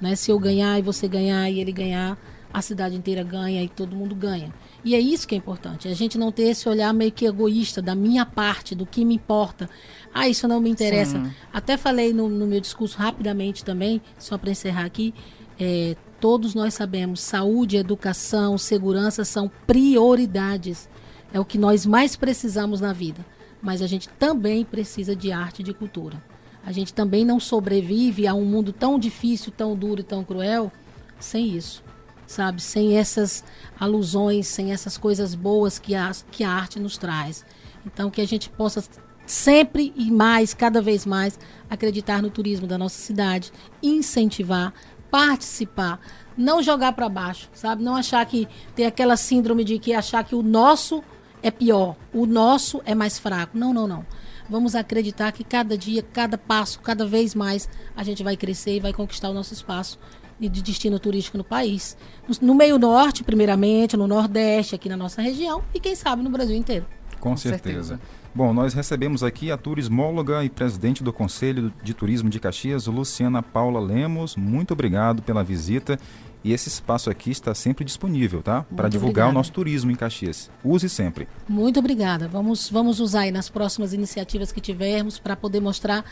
Né? 0.00 0.16
Se 0.16 0.30
eu 0.30 0.38
ganhar 0.38 0.78
e 0.78 0.82
você 0.82 1.06
ganhar 1.06 1.48
e 1.48 1.60
ele 1.60 1.72
ganhar, 1.72 2.18
a 2.52 2.60
cidade 2.60 2.96
inteira 2.96 3.22
ganha 3.22 3.62
e 3.62 3.68
todo 3.68 3.96
mundo 3.96 4.14
ganha. 4.14 4.52
E 4.84 4.94
é 4.94 5.00
isso 5.00 5.28
que 5.28 5.34
é 5.34 5.38
importante, 5.38 5.88
a 5.88 5.94
gente 5.94 6.16
não 6.16 6.32
ter 6.32 6.44
esse 6.44 6.68
olhar 6.68 6.92
meio 6.94 7.12
que 7.12 7.26
egoísta 7.26 7.82
da 7.82 7.94
minha 7.94 8.24
parte, 8.24 8.74
do 8.74 8.86
que 8.86 9.04
me 9.04 9.14
importa. 9.14 9.68
Ah, 10.12 10.28
isso 10.28 10.48
não 10.48 10.60
me 10.60 10.70
interessa. 10.70 11.22
Sim. 11.22 11.30
Até 11.52 11.76
falei 11.76 12.12
no, 12.12 12.28
no 12.28 12.46
meu 12.46 12.60
discurso 12.60 12.96
rapidamente 12.96 13.64
também, 13.64 14.00
só 14.18 14.38
para 14.38 14.50
encerrar 14.50 14.84
aqui, 14.84 15.12
é, 15.58 15.94
todos 16.18 16.54
nós 16.54 16.74
sabemos, 16.74 17.20
saúde, 17.20 17.76
educação, 17.76 18.56
segurança 18.56 19.24
são 19.24 19.50
prioridades. 19.66 20.88
É 21.32 21.38
o 21.38 21.44
que 21.44 21.58
nós 21.58 21.84
mais 21.84 22.16
precisamos 22.16 22.80
na 22.80 22.92
vida. 22.92 23.24
Mas 23.62 23.82
a 23.82 23.86
gente 23.86 24.08
também 24.08 24.64
precisa 24.64 25.14
de 25.14 25.30
arte 25.30 25.60
e 25.60 25.62
de 25.62 25.74
cultura. 25.74 26.22
A 26.64 26.72
gente 26.72 26.92
também 26.92 27.24
não 27.24 27.38
sobrevive 27.38 28.26
a 28.26 28.34
um 28.34 28.44
mundo 28.44 28.72
tão 28.72 28.98
difícil, 28.98 29.52
tão 29.54 29.76
duro 29.76 30.00
e 30.00 30.04
tão 30.04 30.24
cruel 30.24 30.72
sem 31.18 31.54
isso. 31.54 31.82
Sabe? 32.30 32.62
Sem 32.62 32.96
essas 32.96 33.42
alusões, 33.78 34.46
sem 34.46 34.70
essas 34.70 34.96
coisas 34.96 35.34
boas 35.34 35.80
que 35.80 35.96
a, 35.96 36.12
que 36.30 36.44
a 36.44 36.50
arte 36.50 36.78
nos 36.78 36.96
traz. 36.96 37.44
Então, 37.84 38.08
que 38.08 38.20
a 38.20 38.26
gente 38.26 38.48
possa 38.48 38.84
sempre 39.26 39.92
e 39.96 40.12
mais, 40.12 40.54
cada 40.54 40.80
vez 40.80 41.04
mais, 41.04 41.36
acreditar 41.68 42.22
no 42.22 42.30
turismo 42.30 42.68
da 42.68 42.78
nossa 42.78 43.00
cidade, 43.00 43.50
incentivar, 43.82 44.72
participar, 45.10 46.00
não 46.36 46.62
jogar 46.62 46.92
para 46.92 47.08
baixo, 47.08 47.50
sabe? 47.52 47.82
Não 47.82 47.96
achar 47.96 48.24
que 48.26 48.46
ter 48.76 48.84
aquela 48.84 49.16
síndrome 49.16 49.64
de 49.64 49.80
que 49.80 49.92
achar 49.92 50.22
que 50.22 50.36
o 50.36 50.42
nosso 50.42 51.02
é 51.42 51.50
pior, 51.50 51.96
o 52.14 52.26
nosso 52.26 52.80
é 52.84 52.94
mais 52.94 53.18
fraco. 53.18 53.58
Não, 53.58 53.74
não, 53.74 53.88
não. 53.88 54.06
Vamos 54.48 54.76
acreditar 54.76 55.32
que 55.32 55.42
cada 55.42 55.76
dia, 55.76 56.00
cada 56.00 56.38
passo, 56.38 56.78
cada 56.78 57.04
vez 57.04 57.34
mais 57.34 57.68
a 57.96 58.04
gente 58.04 58.22
vai 58.22 58.36
crescer 58.36 58.76
e 58.76 58.80
vai 58.80 58.92
conquistar 58.92 59.30
o 59.30 59.34
nosso 59.34 59.52
espaço 59.52 59.98
de 60.40 60.48
de 60.48 60.62
destino 60.62 60.98
turístico 60.98 61.36
no 61.38 61.44
país. 61.44 61.96
No- 62.40 62.54
meio 62.54 62.78
norte, 62.78 63.22
primeiramente, 63.22 63.96
no 63.96 64.06
nordeste, 64.06 64.74
aqui 64.74 64.88
na 64.88 64.96
nossa 64.96 65.20
região 65.20 65.62
e 65.74 65.78
quem 65.78 65.94
sabe 65.94 66.22
no 66.22 66.30
Brasil 66.30 66.56
inteiro. 66.56 66.86
Com, 67.20 67.36
certeza. 67.36 68.00
Bom, 68.34 68.54
nós 68.54 68.72
recebemos 68.72 69.22
aqui 69.22 69.50
a 69.50 69.56
turismóloga 69.56 70.42
e 70.44 70.48
presidente 70.48 71.02
do 71.04 71.12
Conselho 71.12 71.72
de 71.82 71.92
Turismo 71.92 72.30
de 72.30 72.40
Caxias, 72.40 72.86
Luciana 72.86 73.42
Paula 73.42 73.80
Lemos. 73.80 74.36
Muito 74.36 74.72
obrigado 74.72 75.20
pela 75.20 75.44
visita. 75.44 75.98
E 76.42 76.54
esse 76.54 76.68
espaço 76.68 77.10
aqui 77.10 77.30
está 77.30 77.54
sempre 77.54 77.84
disponível, 77.84 78.40
tá? 78.40 78.64
Para 78.74 78.88
divulgar 78.88 79.26
o 79.26 79.28
obrigada. 79.28 79.32
nosso 79.32 79.52
turismo 79.52 79.90
em 79.90 79.94
Caxias. 79.94 80.50
Use 80.64 80.88
sempre. 80.88 81.28
Muito 81.46 81.78
obrigada. 81.78 82.28
Vamos, 82.28 82.70
vamos 82.70 82.98
usar 82.98 83.20
aí 83.22 83.30
nas 83.30 83.50
próximas 83.50 83.92
iniciativas 83.92 84.50
que 84.50 84.60
tivermos 84.60 85.18
para 85.18 85.36
poder 85.36 85.60
mostrar 85.60 86.02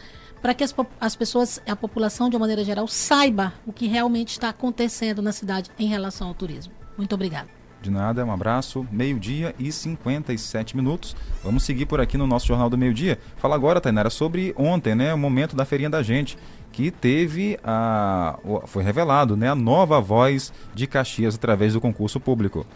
para 0.40 0.54
que 0.54 0.64
as, 0.64 0.74
as 1.00 1.16
pessoas, 1.16 1.60
a 1.66 1.76
população 1.76 2.28
de 2.28 2.36
uma 2.36 2.40
maneira 2.40 2.64
geral, 2.64 2.86
saiba 2.86 3.52
o 3.66 3.72
que 3.72 3.86
realmente 3.86 4.30
está 4.30 4.48
acontecendo 4.48 5.22
na 5.22 5.32
cidade 5.32 5.70
em 5.78 5.86
relação 5.86 6.28
ao 6.28 6.34
turismo. 6.34 6.72
Muito 6.96 7.14
obrigada. 7.14 7.58
De 7.80 7.90
nada, 7.90 8.24
um 8.24 8.32
abraço. 8.32 8.86
Meio-dia 8.90 9.54
e 9.58 9.70
57 9.70 10.76
minutos. 10.76 11.14
Vamos 11.44 11.62
seguir 11.62 11.86
por 11.86 12.00
aqui 12.00 12.18
no 12.18 12.26
nosso 12.26 12.46
Jornal 12.46 12.68
do 12.68 12.76
Meio-Dia. 12.76 13.18
Fala 13.36 13.54
agora, 13.54 13.80
Tainara, 13.80 14.10
sobre 14.10 14.52
ontem, 14.56 14.96
né? 14.96 15.14
O 15.14 15.18
momento 15.18 15.54
da 15.54 15.64
feirinha 15.64 15.88
da 15.88 16.02
gente, 16.02 16.36
que 16.72 16.90
teve 16.90 17.58
a. 17.62 18.36
Foi 18.66 18.82
revelado, 18.82 19.36
né? 19.36 19.48
A 19.48 19.54
nova 19.54 20.00
voz 20.00 20.52
de 20.74 20.88
Caxias 20.88 21.36
através 21.36 21.74
do 21.74 21.80
concurso 21.80 22.18
público. 22.18 22.66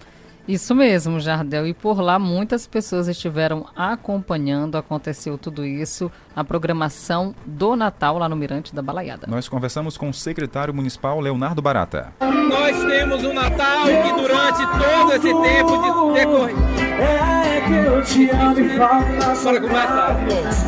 Isso 0.46 0.74
mesmo, 0.74 1.20
Jardel. 1.20 1.66
E 1.66 1.72
por 1.74 2.00
lá 2.00 2.18
muitas 2.18 2.66
pessoas 2.66 3.06
estiveram 3.06 3.66
acompanhando, 3.76 4.76
aconteceu 4.76 5.38
tudo 5.38 5.64
isso, 5.64 6.10
a 6.34 6.42
programação 6.42 7.34
do 7.46 7.76
Natal 7.76 8.18
lá 8.18 8.28
no 8.28 8.34
Mirante 8.34 8.74
da 8.74 8.82
Balaiada. 8.82 9.26
Nós 9.28 9.48
conversamos 9.48 9.96
com 9.96 10.08
o 10.08 10.14
secretário 10.14 10.74
municipal 10.74 11.20
Leonardo 11.20 11.62
Barata. 11.62 12.12
Nós 12.20 12.84
temos 12.84 13.24
um 13.24 13.32
Natal 13.32 13.84
que 13.84 14.12
durante 14.20 14.66
todo 14.66 15.12
esse 15.12 15.32
tempo 15.42 15.78
de 15.78 16.20
decorrer. 16.20 16.56
É 17.00 17.60
que 17.66 17.72
eu 17.72 18.02
te 18.02 18.30
amo 18.30 18.60
e 18.60 18.68
falo 18.76 19.12
na 19.18 19.34
sua 19.34 19.52
Bora 19.52 19.60
começar. 19.60 20.16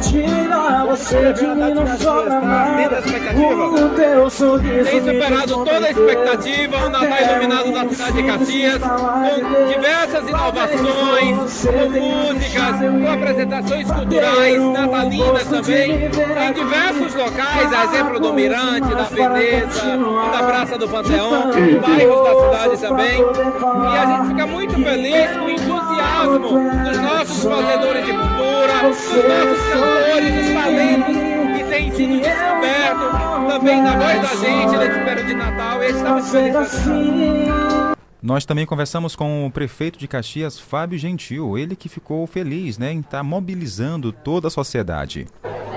Tira 0.02 0.84
você 0.86 1.32
de 1.32 1.46
mim, 1.46 1.74
não 1.74 1.86
sobra 1.96 2.40
nada. 2.40 3.02
O 3.34 3.88
teu 3.90 4.30
sorriso 4.30 4.90
Tem 4.90 5.00
superado 5.00 5.54
toda 5.54 5.86
a 5.86 5.90
expectativa, 5.90 6.76
o 6.76 6.90
Natal 6.90 7.22
iluminado 7.22 7.72
da 7.72 7.88
cidade 7.88 8.12
de 8.12 8.22
Caxias, 8.24 8.78
com 8.78 9.63
diversas 9.68 10.28
inovações, 10.28 11.66
com 11.66 11.90
músicas, 11.90 12.78
com 12.80 13.12
apresentações 13.12 13.90
culturais, 13.90 14.62
natalinas 14.62 15.44
também, 15.44 16.06
em 16.06 16.52
diversos 16.52 17.14
locais, 17.14 17.72
a 17.72 17.84
exemplo 17.84 18.20
do 18.20 18.32
Mirante, 18.32 18.94
da 18.94 19.02
Veneza, 19.04 19.96
da 20.32 20.42
Praça 20.44 20.78
do 20.78 20.88
Panteão, 20.88 21.50
bairros 21.80 22.24
da 22.24 22.34
cidade 22.40 22.80
também. 22.80 23.20
E 23.20 23.96
a 23.96 24.06
gente 24.06 24.28
fica 24.28 24.46
muito 24.46 24.74
feliz 24.74 25.30
com 25.32 25.44
o 25.44 25.50
entusiasmo 25.50 26.48
dos 26.84 26.98
nossos 26.98 27.44
fazedores 27.44 28.06
de 28.06 28.12
cultura, 28.12 28.72
dos 28.82 28.98
nossos 29.14 29.60
cantores, 29.72 30.34
dos 30.34 30.54
talentos 30.54 31.16
que 31.56 31.64
têm 31.64 31.92
sido 31.92 32.20
descobertos 32.20 33.24
também 33.48 33.82
na 33.82 33.96
voz 33.96 34.20
da 34.20 34.46
gente 34.46 34.76
nesse 34.76 34.98
período 35.00 35.26
de 35.26 35.34
Natal. 35.34 35.82
E 35.82 35.86
a 35.86 35.88
gente 35.88 35.96
está 35.96 36.14
muito. 36.14 37.93
Nós 38.24 38.46
também 38.46 38.64
conversamos 38.64 39.14
com 39.14 39.44
o 39.44 39.50
prefeito 39.50 39.98
de 39.98 40.08
Caxias, 40.08 40.58
Fábio 40.58 40.98
Gentil. 40.98 41.58
Ele 41.58 41.76
que 41.76 41.90
ficou 41.90 42.26
feliz 42.26 42.78
né, 42.78 42.90
em 42.90 43.00
estar 43.00 43.22
mobilizando 43.22 44.10
toda 44.12 44.48
a 44.48 44.50
sociedade. 44.50 45.26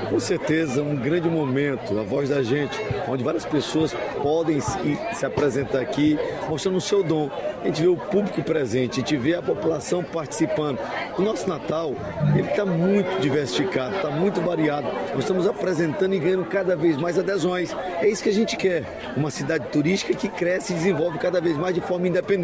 Com 0.10 0.18
certeza, 0.22 0.82
um 0.82 0.96
grande 0.96 1.28
momento, 1.28 2.00
a 2.00 2.04
voz 2.04 2.30
da 2.30 2.42
gente, 2.42 2.80
onde 3.10 3.26
várias 3.26 3.46
pessoas 3.46 3.94
podem 4.22 4.62
se, 4.62 4.98
se 5.14 5.26
apresentar 5.26 5.82
aqui 5.82 6.18
mostrando 6.48 6.78
o 6.78 6.82
seu 6.82 7.04
dom. 7.04 7.30
A 7.62 7.66
gente 7.66 7.82
vê 7.82 7.88
o 7.90 7.98
público 7.98 8.42
presente, 8.42 8.94
a 8.94 8.96
gente 9.04 9.18
vê 9.18 9.36
a 9.36 9.42
população 9.42 10.02
participando. 10.02 10.80
O 11.18 11.22
nosso 11.22 11.50
Natal, 11.50 11.94
ele 12.34 12.48
está 12.48 12.66
muito 12.66 13.20
diversificado, 13.20 13.98
está 13.98 14.10
muito 14.10 14.40
variado. 14.40 14.88
Nós 15.14 15.20
estamos 15.20 15.46
apresentando 15.46 16.14
e 16.14 16.20
ganhando 16.20 16.46
cada 16.46 16.78
vez 16.78 16.96
mais 16.96 17.20
adesões. 17.20 17.76
É 18.00 18.08
isso 18.08 18.24
que 18.24 18.30
a 18.30 18.34
gente 18.34 18.56
quer. 18.56 19.14
Uma 19.18 19.30
cidade 19.30 19.68
turística 19.68 20.14
que 20.14 20.30
cresce 20.30 20.72
e 20.72 20.76
desenvolve 20.76 21.18
cada 21.18 21.42
vez 21.42 21.58
mais 21.58 21.76
de 21.76 21.82
forma 21.82 22.08
independente. 22.08 22.37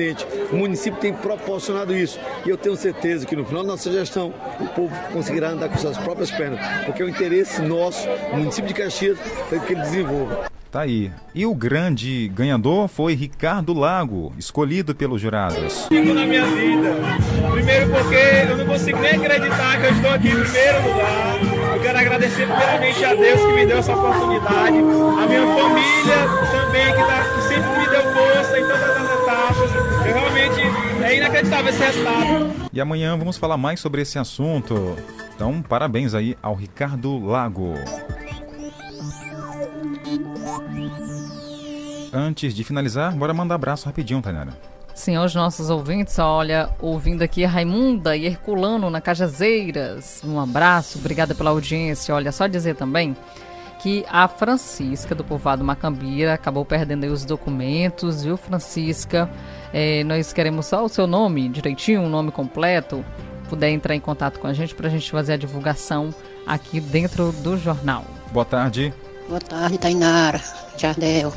O 0.51 0.55
município 0.55 0.99
tem 0.99 1.13
proporcionado 1.13 1.95
isso. 1.95 2.19
E 2.45 2.49
eu 2.49 2.57
tenho 2.57 2.75
certeza 2.75 3.25
que 3.25 3.35
no 3.35 3.45
final 3.45 3.63
da 3.63 3.69
nossa 3.69 3.91
gestão, 3.91 4.33
o 4.59 4.67
povo 4.67 4.95
conseguirá 5.11 5.49
andar 5.49 5.69
com 5.69 5.77
suas 5.77 5.97
próprias 5.97 6.31
pernas. 6.31 6.59
Porque 6.85 7.01
é 7.01 7.05
o 7.05 7.09
interesse 7.09 7.61
nosso, 7.61 8.07
do 8.31 8.37
município 8.37 8.67
de 8.67 8.73
Caxias, 8.73 9.17
para 9.49 9.59
que 9.59 9.73
ele 9.73 9.81
desenvolva. 9.81 10.53
Tá 10.73 10.81
aí. 10.81 11.11
E 11.35 11.45
o 11.45 11.53
grande 11.53 12.27
ganhador 12.29 12.87
foi 12.87 13.13
Ricardo 13.13 13.73
Lago, 13.73 14.33
escolhido 14.39 14.95
pelos 14.95 15.21
jurados. 15.21 15.85
Digo 15.87 16.15
na 16.15 16.25
minha 16.25 16.43
vida. 16.47 16.95
Primeiro 17.51 17.91
porque 17.91 18.49
eu 18.49 18.57
não 18.57 18.65
consigo 18.65 18.97
nem 18.97 19.11
acreditar 19.11 19.79
que 19.79 19.85
eu 19.85 19.91
estou 19.91 20.09
aqui 20.09 20.29
em 20.29 20.41
primeiro 20.41 20.81
lugar. 20.81 21.75
Eu 21.75 21.79
quero 21.79 21.99
agradecer 21.99 22.47
primeiramente 22.47 23.05
a 23.05 23.13
Deus 23.13 23.39
que 23.39 23.53
me 23.53 23.65
deu 23.67 23.77
essa 23.77 23.95
oportunidade. 23.95 24.77
A 24.77 25.27
minha 25.27 25.45
família 25.45 26.17
também, 26.51 26.91
que, 26.91 27.03
tá, 27.03 27.23
que 27.35 27.41
sempre 27.43 27.79
me 27.79 27.87
deu 27.89 28.01
força 28.11 28.59
em 28.59 28.63
todas 28.63 28.92
é 31.03 31.17
inacreditável 31.17 31.69
esse 31.69 31.83
resultado. 31.83 32.69
E 32.71 32.81
amanhã 32.81 33.17
vamos 33.17 33.37
falar 33.37 33.57
mais 33.57 33.79
sobre 33.79 34.01
esse 34.01 34.17
assunto. 34.17 34.95
Então, 35.35 35.61
parabéns 35.61 36.13
aí 36.13 36.37
ao 36.41 36.55
Ricardo 36.55 37.17
Lago. 37.25 37.73
Antes 42.11 42.53
de 42.53 42.63
finalizar, 42.63 43.13
bora 43.15 43.33
mandar 43.33 43.55
abraço 43.55 43.85
rapidinho, 43.87 44.21
Tainara. 44.21 44.53
Sim, 44.93 45.15
aos 45.15 45.33
nossos 45.33 45.71
ouvintes, 45.71 46.19
olha, 46.19 46.69
ouvindo 46.79 47.23
aqui 47.23 47.43
Raimunda 47.43 48.15
e 48.15 48.27
Herculano 48.27 48.91
na 48.91 49.01
Cajazeiras. 49.01 50.21
Um 50.23 50.39
abraço, 50.39 50.99
obrigada 50.99 51.33
pela 51.33 51.49
audiência. 51.49 52.13
Olha, 52.13 52.31
só 52.31 52.45
dizer 52.45 52.75
também 52.75 53.15
que 53.83 54.05
a 54.09 54.29
Francisca 54.29 55.13
do 55.13 55.25
povoado 55.25 55.61
Macambira 55.61 56.33
acabou 56.33 56.63
perdendo 56.63 57.03
os 57.03 57.25
documentos, 57.25 58.23
viu, 58.23 58.37
Francisca? 58.37 59.29
É, 59.73 60.05
nós 60.05 60.31
queremos 60.31 60.67
só 60.67 60.85
o 60.85 60.87
seu 60.87 61.05
nome 61.05 61.49
direitinho, 61.49 62.03
o 62.03 62.07
nome 62.07 62.31
completo. 62.31 63.03
Puder 63.49 63.71
entrar 63.71 63.93
em 63.93 63.99
contato 63.99 64.39
com 64.39 64.47
a 64.47 64.53
gente 64.53 64.73
para 64.73 64.87
a 64.87 64.89
gente 64.89 65.11
fazer 65.11 65.33
a 65.33 65.37
divulgação 65.37 66.15
aqui 66.47 66.79
dentro 66.79 67.33
do 67.33 67.57
jornal. 67.57 68.05
Boa 68.31 68.45
tarde. 68.45 68.93
Boa 69.27 69.41
tarde, 69.41 69.77
Tainara, 69.77 70.41
Jardel. 70.77 71.33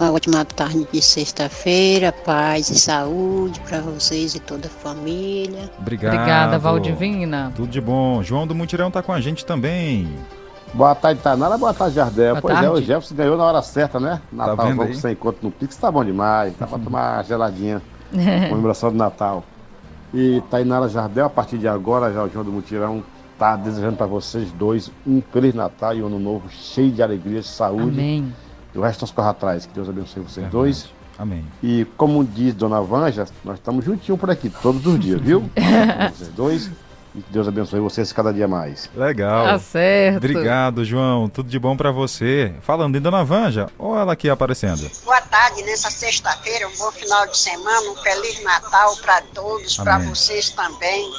Uma 0.00 0.10
ótima 0.10 0.42
tarde 0.46 0.88
de 0.90 1.02
sexta-feira, 1.02 2.12
paz 2.12 2.70
e 2.70 2.78
saúde 2.78 3.60
para 3.60 3.82
vocês 3.82 4.34
e 4.34 4.40
toda 4.40 4.68
a 4.68 4.70
família. 4.70 5.70
Obrigado. 5.78 6.14
Obrigada, 6.14 6.58
Valdivina. 6.58 7.52
Tudo 7.54 7.68
de 7.68 7.80
bom. 7.80 8.22
João 8.22 8.46
do 8.46 8.54
Mutirão 8.54 8.90
tá 8.90 9.02
com 9.02 9.12
a 9.12 9.20
gente 9.20 9.44
também. 9.44 10.08
Boa 10.72 10.94
tarde, 10.94 11.20
Tainara. 11.20 11.58
Boa 11.58 11.74
tarde, 11.74 11.96
Jardel. 11.96 12.34
Boa 12.34 12.42
pois 12.42 12.54
tarde. 12.54 12.66
é, 12.66 12.70
o 12.70 12.80
Jefferson 12.80 13.14
ganhou 13.14 13.36
na 13.36 13.44
hora 13.44 13.62
certa, 13.62 13.98
né? 13.98 14.20
Natal, 14.32 14.56
vendo 14.68 14.76
vamos 14.76 14.98
sem 14.98 15.12
encontro 15.12 15.40
no 15.42 15.50
Pix, 15.50 15.76
tá 15.76 15.90
bom 15.90 16.04
demais. 16.04 16.54
Dá 16.58 16.66
pra 16.66 16.78
tomar 16.78 17.16
uma 17.16 17.22
geladinha. 17.22 17.82
Comemoração 18.48 18.90
do 18.90 18.96
Natal. 18.96 19.44
E 20.12 20.42
Tainara 20.50 20.88
Jardel, 20.88 21.26
a 21.26 21.30
partir 21.30 21.58
de 21.58 21.68
agora, 21.68 22.12
já 22.12 22.22
o 22.22 22.28
João 22.28 22.44
do 22.44 22.52
Mutirão 22.52 23.02
tá 23.38 23.56
desejando 23.56 23.96
para 23.96 24.06
vocês 24.06 24.52
dois 24.52 24.90
um 25.06 25.22
Feliz 25.32 25.54
Natal 25.54 25.94
e 25.94 26.02
um 26.02 26.06
Ano 26.06 26.18
Novo 26.18 26.48
cheio 26.50 26.90
de 26.90 27.02
alegria, 27.02 27.42
saúde. 27.42 27.98
Amém. 27.98 28.34
E 28.74 28.78
o 28.78 28.82
resto 28.82 29.02
nós 29.02 29.10
corre 29.10 29.28
atrás. 29.28 29.66
Que 29.66 29.74
Deus 29.74 29.88
abençoe 29.88 30.22
vocês 30.22 30.48
dois. 30.50 30.90
Amém. 31.18 31.44
E 31.62 31.86
como 31.96 32.24
diz 32.24 32.54
Dona 32.54 32.80
Vanja, 32.80 33.26
nós 33.44 33.56
estamos 33.56 33.84
juntinhos 33.84 34.18
por 34.18 34.30
aqui 34.30 34.50
todos 34.50 34.84
os 34.86 34.98
dias, 34.98 35.20
viu? 35.20 35.50
vocês 36.14 36.28
dois. 36.30 36.70
E 37.14 37.20
que 37.20 37.32
Deus 37.32 37.48
abençoe 37.48 37.80
vocês 37.80 38.12
cada 38.12 38.32
dia 38.32 38.46
mais. 38.46 38.88
Legal. 38.94 39.46
Tá 39.46 39.58
certo. 39.58 40.18
Obrigado, 40.18 40.84
João. 40.84 41.28
Tudo 41.28 41.48
de 41.48 41.58
bom 41.58 41.76
pra 41.76 41.90
você. 41.90 42.54
Falando 42.60 42.96
em 42.96 43.00
Dona 43.00 43.24
Vanja, 43.24 43.68
olha 43.78 44.02
ela 44.02 44.12
aqui 44.12 44.30
aparecendo. 44.30 44.88
Boa 45.04 45.20
tarde 45.22 45.62
nessa 45.64 45.90
sexta-feira, 45.90 46.68
um 46.68 46.76
bom 46.78 46.92
final 46.92 47.26
de 47.26 47.36
semana, 47.36 47.90
um 47.90 47.96
Feliz 47.96 48.42
Natal 48.44 48.96
para 48.98 49.22
todos, 49.34 49.76
para 49.76 49.98
vocês 49.98 50.50
também. 50.50 51.10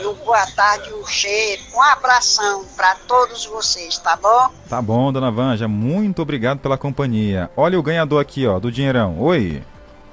E 0.00 0.06
um 0.06 0.14
boa 0.16 0.46
tarde, 0.54 0.92
um 0.92 1.06
cheiro, 1.06 1.62
um 1.74 1.82
abração 1.82 2.64
para 2.76 2.94
todos 3.08 3.46
vocês, 3.46 3.96
tá 3.98 4.16
bom? 4.16 4.50
Tá 4.68 4.82
bom, 4.82 5.10
Dona 5.12 5.30
Vanja. 5.30 5.66
Muito 5.66 6.20
obrigado 6.20 6.58
pela 6.58 6.76
companhia. 6.76 7.50
Olha 7.56 7.78
o 7.78 7.82
ganhador 7.82 8.20
aqui, 8.20 8.46
ó, 8.46 8.58
do 8.58 8.70
dinheirão. 8.70 9.18
Oi. 9.18 9.62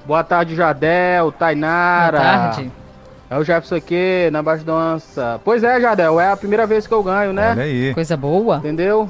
Boa 0.06 0.24
tarde, 0.24 0.56
Jadel, 0.56 1.32
Tainara. 1.32 2.18
Boa 2.18 2.32
tarde. 2.32 2.79
É 3.30 3.38
o 3.38 3.44
Jefferson 3.44 3.76
aqui, 3.76 4.30
na 4.32 4.42
Baixo 4.42 4.64
Dança. 4.66 5.40
Pois 5.46 5.64
é, 5.64 5.80
Jadel, 5.80 6.20
é 6.20 6.32
a 6.32 6.38
primeira 6.38 6.66
vez 6.66 6.88
que 6.88 6.94
eu 6.94 7.04
ganho, 7.04 7.32
né? 7.32 7.52
Olha 7.52 7.64
aí. 7.64 7.94
Coisa 7.94 8.18
boa. 8.18 8.58
Entendeu? 8.58 9.08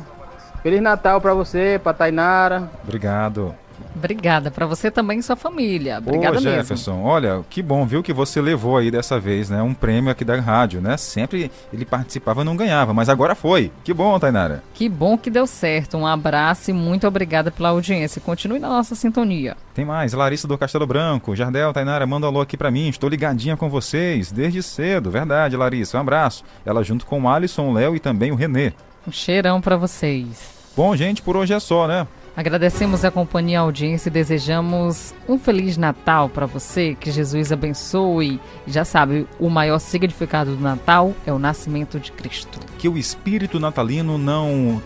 Feliz 0.61 0.81
Natal 0.81 1.21
pra 1.21 1.33
você, 1.33 1.79
pra 1.81 1.93
Tainara. 1.93 2.69
Obrigado. 2.83 3.55
Obrigada 3.95 4.49
para 4.49 4.65
você 4.65 4.89
também 4.89 5.19
e 5.19 5.23
sua 5.23 5.35
família. 5.35 5.95
Ô, 5.95 5.97
Obrigada 5.99 6.39
mesmo. 6.39 6.51
Jefferson, 6.51 7.03
olha, 7.03 7.41
que 7.49 7.61
bom, 7.61 7.85
viu, 7.85 8.01
que 8.01 8.13
você 8.13 8.41
levou 8.41 8.77
aí 8.77 8.89
dessa 8.89 9.19
vez, 9.19 9.49
né? 9.49 9.61
Um 9.61 9.73
prêmio 9.73 10.11
aqui 10.11 10.23
da 10.23 10.39
rádio, 10.39 10.81
né? 10.81 10.97
Sempre 10.97 11.51
ele 11.73 11.85
participava 11.85 12.41
e 12.41 12.45
não 12.45 12.55
ganhava, 12.55 12.93
mas 12.93 13.09
agora 13.09 13.35
foi. 13.35 13.71
Que 13.83 13.93
bom, 13.93 14.17
Tainara. 14.19 14.63
Que 14.73 14.87
bom 14.87 15.17
que 15.17 15.29
deu 15.29 15.45
certo. 15.45 15.97
Um 15.97 16.07
abraço 16.07 16.71
e 16.71 16.73
muito 16.73 17.07
obrigada 17.07 17.51
pela 17.51 17.69
audiência. 17.69 18.21
Continue 18.21 18.59
na 18.59 18.69
nossa 18.69 18.95
sintonia. 18.95 19.55
Tem 19.73 19.85
mais, 19.85 20.13
Larissa 20.13 20.47
do 20.47 20.57
Castelo 20.57 20.87
Branco. 20.87 21.35
Jardel, 21.35 21.73
Tainara, 21.73 22.05
manda 22.05 22.25
um 22.25 22.29
alô 22.29 22.41
aqui 22.41 22.57
pra 22.57 22.71
mim. 22.71 22.89
Estou 22.89 23.09
ligadinha 23.09 23.55
com 23.57 23.69
vocês 23.69 24.31
desde 24.31 24.61
cedo. 24.63 25.11
Verdade, 25.11 25.55
Larissa. 25.55 25.97
Um 25.97 26.01
abraço. 26.01 26.43
Ela 26.65 26.83
junto 26.83 27.05
com 27.05 27.21
o 27.21 27.29
Alisson, 27.29 27.69
o 27.69 27.73
Léo 27.73 27.95
e 27.95 27.99
também 27.99 28.31
o 28.31 28.35
Renê. 28.35 28.73
Um 29.07 29.11
cheirão 29.11 29.61
para 29.61 29.77
vocês. 29.77 30.57
Bom, 30.75 30.95
gente, 30.95 31.21
por 31.21 31.35
hoje 31.35 31.53
é 31.53 31.59
só, 31.59 31.87
né? 31.87 32.07
Agradecemos 32.39 33.03
a 33.03 33.11
companhia 33.11 33.55
e 33.55 33.57
a 33.57 33.59
audiência 33.59 34.07
e 34.07 34.11
desejamos 34.13 35.13
um 35.27 35.37
feliz 35.37 35.75
Natal 35.75 36.29
para 36.29 36.45
você, 36.45 36.95
que 36.97 37.11
Jesus 37.11 37.51
abençoe. 37.51 38.39
E 38.65 38.71
já 38.71 38.85
sabe, 38.85 39.27
o 39.37 39.49
maior 39.49 39.77
significado 39.77 40.55
do 40.55 40.63
Natal 40.63 41.13
é 41.25 41.33
o 41.33 41.37
nascimento 41.37 41.99
de 41.99 42.13
Cristo. 42.13 42.57
Que 42.77 42.87
o 42.87 42.97
espírito 42.97 43.59
natalino 43.59 44.17
não 44.17 44.81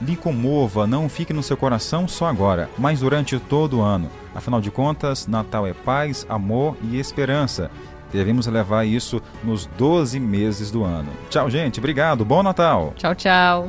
lhe 0.00 0.16
comova, 0.16 0.86
não 0.86 1.06
fique 1.06 1.34
no 1.34 1.42
seu 1.42 1.58
coração 1.58 2.08
só 2.08 2.26
agora, 2.26 2.70
mas 2.78 3.00
durante 3.00 3.38
todo 3.38 3.80
o 3.80 3.82
ano. 3.82 4.08
Afinal 4.34 4.62
de 4.62 4.70
contas, 4.70 5.26
Natal 5.26 5.66
é 5.66 5.74
paz, 5.74 6.24
amor 6.26 6.74
e 6.82 6.98
esperança. 6.98 7.70
Devemos 8.10 8.46
levar 8.46 8.86
isso 8.86 9.20
nos 9.42 9.66
12 9.76 10.18
meses 10.18 10.70
do 10.70 10.82
ano. 10.82 11.10
Tchau, 11.28 11.50
gente. 11.50 11.80
Obrigado. 11.80 12.24
Bom 12.24 12.42
Natal. 12.42 12.94
Tchau, 12.96 13.14
tchau. 13.14 13.68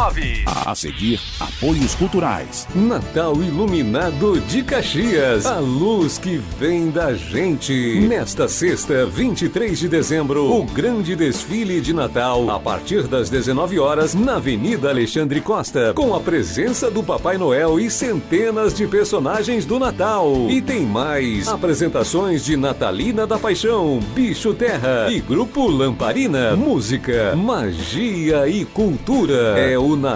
A 0.45 0.75
seguir, 0.75 1.19
apoios 1.39 1.95
culturais. 1.95 2.67
Natal 2.75 3.35
Iluminado 3.41 4.39
de 4.41 4.61
Caxias. 4.61 5.45
A 5.45 5.57
luz 5.57 6.19
que 6.19 6.37
vem 6.59 6.91
da 6.91 7.15
gente. 7.15 7.99
Nesta 8.07 8.47
sexta, 8.47 9.05
23 9.07 9.79
de 9.79 9.87
dezembro, 9.87 10.53
o 10.53 10.63
grande 10.63 11.15
desfile 11.15 11.81
de 11.81 11.93
Natal, 11.93 12.49
a 12.51 12.59
partir 12.59 13.07
das 13.07 13.29
19 13.29 13.79
horas, 13.79 14.13
na 14.13 14.35
Avenida 14.35 14.89
Alexandre 14.89 15.41
Costa, 15.41 15.93
com 15.95 16.13
a 16.13 16.19
presença 16.19 16.91
do 16.91 17.01
Papai 17.01 17.37
Noel 17.39 17.79
e 17.79 17.89
centenas 17.89 18.75
de 18.75 18.85
personagens 18.85 19.65
do 19.65 19.79
Natal. 19.79 20.31
E 20.49 20.61
tem 20.61 20.85
mais 20.85 21.47
apresentações 21.47 22.45
de 22.45 22.55
Natalina 22.55 23.25
da 23.25 23.39
Paixão, 23.39 23.99
Bicho 24.13 24.53
Terra 24.53 25.07
e 25.09 25.19
Grupo 25.19 25.67
Lamparina. 25.67 26.55
Música, 26.55 27.35
magia 27.35 28.47
e 28.47 28.65
cultura. 28.65 29.57
É 29.57 29.79
o 29.79 29.95
Natal 29.95 30.10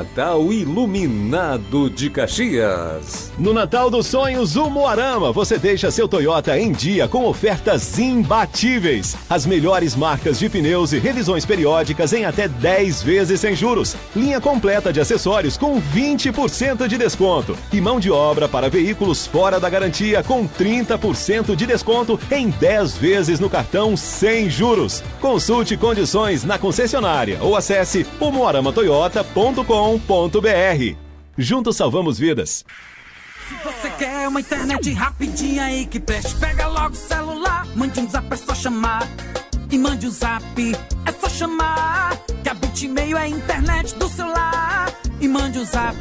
Iluminado 0.51 1.89
de 1.89 2.09
Caxias. 2.09 3.31
No 3.37 3.53
Natal 3.53 3.89
dos 3.89 4.07
Sonhos, 4.07 4.55
o 4.57 4.69
Moarama, 4.69 5.31
você 5.31 5.57
deixa 5.57 5.89
seu 5.89 6.07
Toyota 6.07 6.59
em 6.59 6.71
dia 6.71 7.07
com 7.07 7.25
ofertas 7.25 7.97
imbatíveis. 7.97 9.15
As 9.29 9.45
melhores 9.45 9.95
marcas 9.95 10.37
de 10.37 10.49
pneus 10.49 10.91
e 10.91 10.99
revisões 10.99 11.45
periódicas 11.45 12.11
em 12.11 12.25
até 12.25 12.47
10 12.47 13.03
vezes 13.03 13.39
sem 13.39 13.55
juros. 13.55 13.95
Linha 14.15 14.41
completa 14.41 14.91
de 14.91 14.99
acessórios 14.99 15.55
com 15.55 15.79
20% 15.79 16.87
de 16.87 16.97
desconto. 16.97 17.57
E 17.71 17.79
mão 17.79 17.99
de 17.99 18.11
obra 18.11 18.49
para 18.49 18.69
veículos 18.69 19.25
fora 19.25 19.59
da 19.59 19.69
garantia 19.69 20.23
com 20.23 20.45
30% 20.47 21.55
de 21.55 21.65
desconto 21.65 22.19
em 22.29 22.49
10 22.49 22.97
vezes 22.97 23.39
no 23.39 23.49
cartão 23.49 23.95
sem 23.95 24.49
juros. 24.49 25.01
Consulte 25.21 25.77
condições 25.77 26.43
na 26.43 26.57
concessionária 26.57 27.37
ou 27.41 27.55
acesse 27.55 28.03
umuaramatoyota.com.br. 29.85 30.97
Juntos 31.37 31.75
salvamos 31.75 32.17
vidas. 32.17 32.65
Se 33.47 33.55
você 33.63 33.89
quer 33.91 34.27
uma 34.27 34.39
internet 34.39 34.91
rapidinha 34.93 35.71
e 35.71 35.85
que 35.85 35.99
preste, 35.99 36.35
pega 36.35 36.67
logo 36.67 36.93
o 36.93 36.97
celular. 36.97 37.67
Mande 37.75 37.99
um 37.99 38.09
zap, 38.09 38.33
é 38.33 38.35
só 38.37 38.55
chamar. 38.55 39.07
E 39.69 39.77
mande 39.77 40.07
um 40.07 40.11
zap, 40.11 40.43
é 41.05 41.11
só 41.11 41.29
chamar. 41.29 42.17
Que 42.43 42.49
a 42.49 42.53
Bitmail 42.53 43.17
é 43.17 43.21
a 43.21 43.27
internet 43.27 43.95
do 43.95 44.07
celular. 44.07 44.91
E 45.21 45.27
mande 45.27 45.59
um 45.59 45.65
zap, 45.65 45.95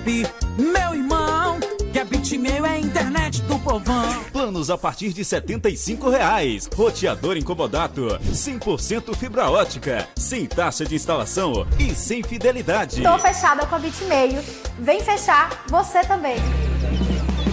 meu 0.56 0.94
irmão. 0.94 1.58
Que 1.94 2.00
a 2.00 2.04
Bitmail 2.04 2.66
é 2.66 2.70
a 2.70 2.78
internet 2.80 3.40
do 3.42 3.56
povão. 3.60 4.24
Planos 4.32 4.68
a 4.68 4.76
partir 4.76 5.12
de 5.12 5.24
75 5.24 6.10
reais. 6.10 6.68
Roteador 6.74 7.36
incomodato, 7.36 8.18
100% 8.32 9.14
fibra 9.14 9.48
ótica, 9.48 10.08
sem 10.16 10.44
taxa 10.44 10.84
de 10.84 10.96
instalação 10.96 11.64
e 11.78 11.94
sem 11.94 12.20
fidelidade. 12.20 13.00
Tô 13.00 13.16
fechada 13.20 13.64
com 13.64 13.76
a 13.76 13.78
Bitmail. 13.78 14.42
Vem 14.80 15.04
fechar 15.04 15.64
você 15.68 16.00
também. 16.00 16.34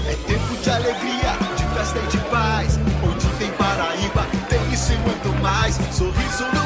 É 0.07 0.15
tempo 0.25 0.57
de 0.59 0.69
alegria, 0.71 1.37
de 1.55 1.63
festa 1.75 1.99
e 1.99 2.07
de 2.07 2.17
paz. 2.31 2.79
Onde 3.05 3.27
tem 3.37 3.51
Paraíba, 3.51 4.25
tem 4.49 4.73
isso 4.73 4.91
e 4.91 4.97
muito 4.97 5.39
mais. 5.39 5.75
Sorriso 5.95 6.45
no 6.51 6.60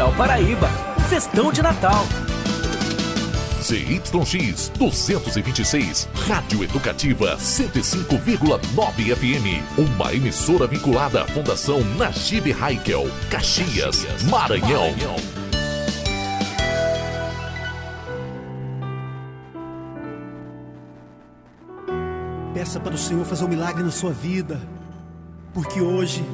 Natal 0.00 0.16
Paraíba, 0.16 0.70
um 0.96 1.00
festão 1.02 1.52
de 1.52 1.60
Natal. 1.60 2.06
ZYX 3.60 4.70
226, 4.78 6.08
Rádio 6.26 6.64
Educativa 6.64 7.36
105,9 7.36 9.14
FM. 9.14 9.60
Uma 9.76 10.14
emissora 10.14 10.66
vinculada 10.66 11.22
à 11.22 11.26
Fundação 11.26 11.84
Najib 11.98 12.50
Haikel, 12.50 13.10
Caxias, 13.30 14.06
Maranhão. 14.30 14.94
Peça 22.54 22.80
para 22.80 22.94
o 22.94 22.98
Senhor 22.98 23.26
fazer 23.26 23.44
um 23.44 23.48
milagre 23.48 23.82
na 23.82 23.90
sua 23.90 24.12
vida, 24.12 24.58
porque 25.52 25.82
hoje 25.82 26.24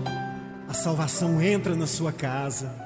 a 0.68 0.72
salvação 0.72 1.42
entra 1.42 1.74
na 1.74 1.88
sua 1.88 2.12
casa. 2.12 2.85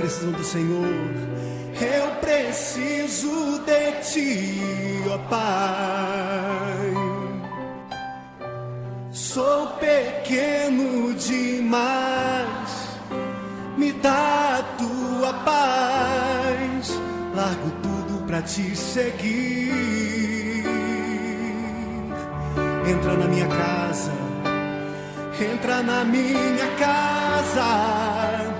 precisam 0.00 0.32
do 0.32 0.42
Senhor? 0.42 0.86
Eu 1.80 2.10
preciso 2.20 3.60
de 3.60 3.92
ti, 4.02 4.60
ó 5.10 5.18
Pai. 5.28 6.94
Sou 9.12 9.66
pequeno 9.78 11.14
demais, 11.14 12.98
me 13.76 13.92
dá 13.92 14.58
a 14.58 14.62
tua 14.78 15.32
paz. 15.44 16.98
Largo 17.34 17.70
tudo 17.82 18.26
pra 18.26 18.42
te 18.42 18.74
seguir. 18.74 20.64
Entra 22.88 23.16
na 23.16 23.28
minha 23.28 23.46
casa, 23.46 24.12
entra 25.40 25.82
na 25.82 26.04
minha 26.04 26.66
casa, 26.76 28.59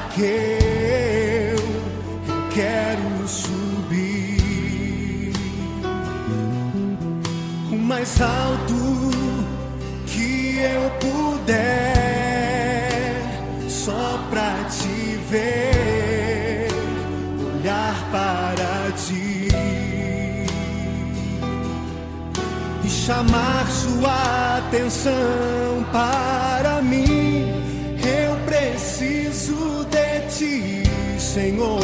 Zaqueu, 0.00 0.26
eu 0.26 1.58
quero 2.54 3.28
subir 3.28 4.40
o 7.70 7.76
mais 7.76 8.20
alto 8.20 9.10
que 10.06 10.58
eu 10.58 10.90
puder, 11.00 11.52
só 13.68 14.18
pra 14.30 14.64
te 14.70 15.18
ver, 15.28 16.68
olhar 17.56 17.94
para 18.10 18.92
ti 18.92 19.48
e 22.82 22.88
chamar 22.88 23.66
sua 23.68 24.58
atenção 24.58 25.84
para 25.92 26.59
Senhor. 31.30 31.80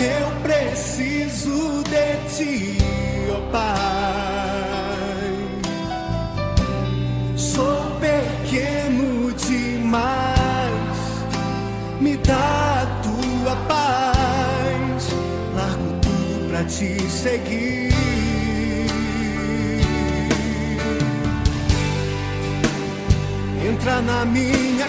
Eu 0.00 0.26
preciso 0.42 1.84
de 1.84 2.16
ti, 2.34 2.78
ó 3.30 3.40
Pai. 3.52 3.70
Sou 7.36 7.80
pequeno 8.00 9.32
demais, 9.34 10.98
me 12.00 12.16
dá 12.16 12.82
a 12.82 12.86
tua 13.04 13.54
paz. 13.68 15.14
Largo 15.54 16.00
tudo 16.02 16.48
pra 16.50 16.64
te 16.64 17.00
seguir. 17.08 17.94
Entra 23.64 24.02
na 24.02 24.24
minha 24.24 24.88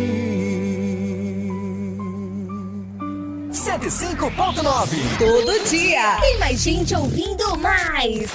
105.9 3.79 5.17
Todo 5.17 5.69
dia. 5.69 6.17
Tem 6.19 6.39
mais 6.39 6.61
gente 6.61 6.93
ouvindo 6.93 7.57
mais. 7.57 8.29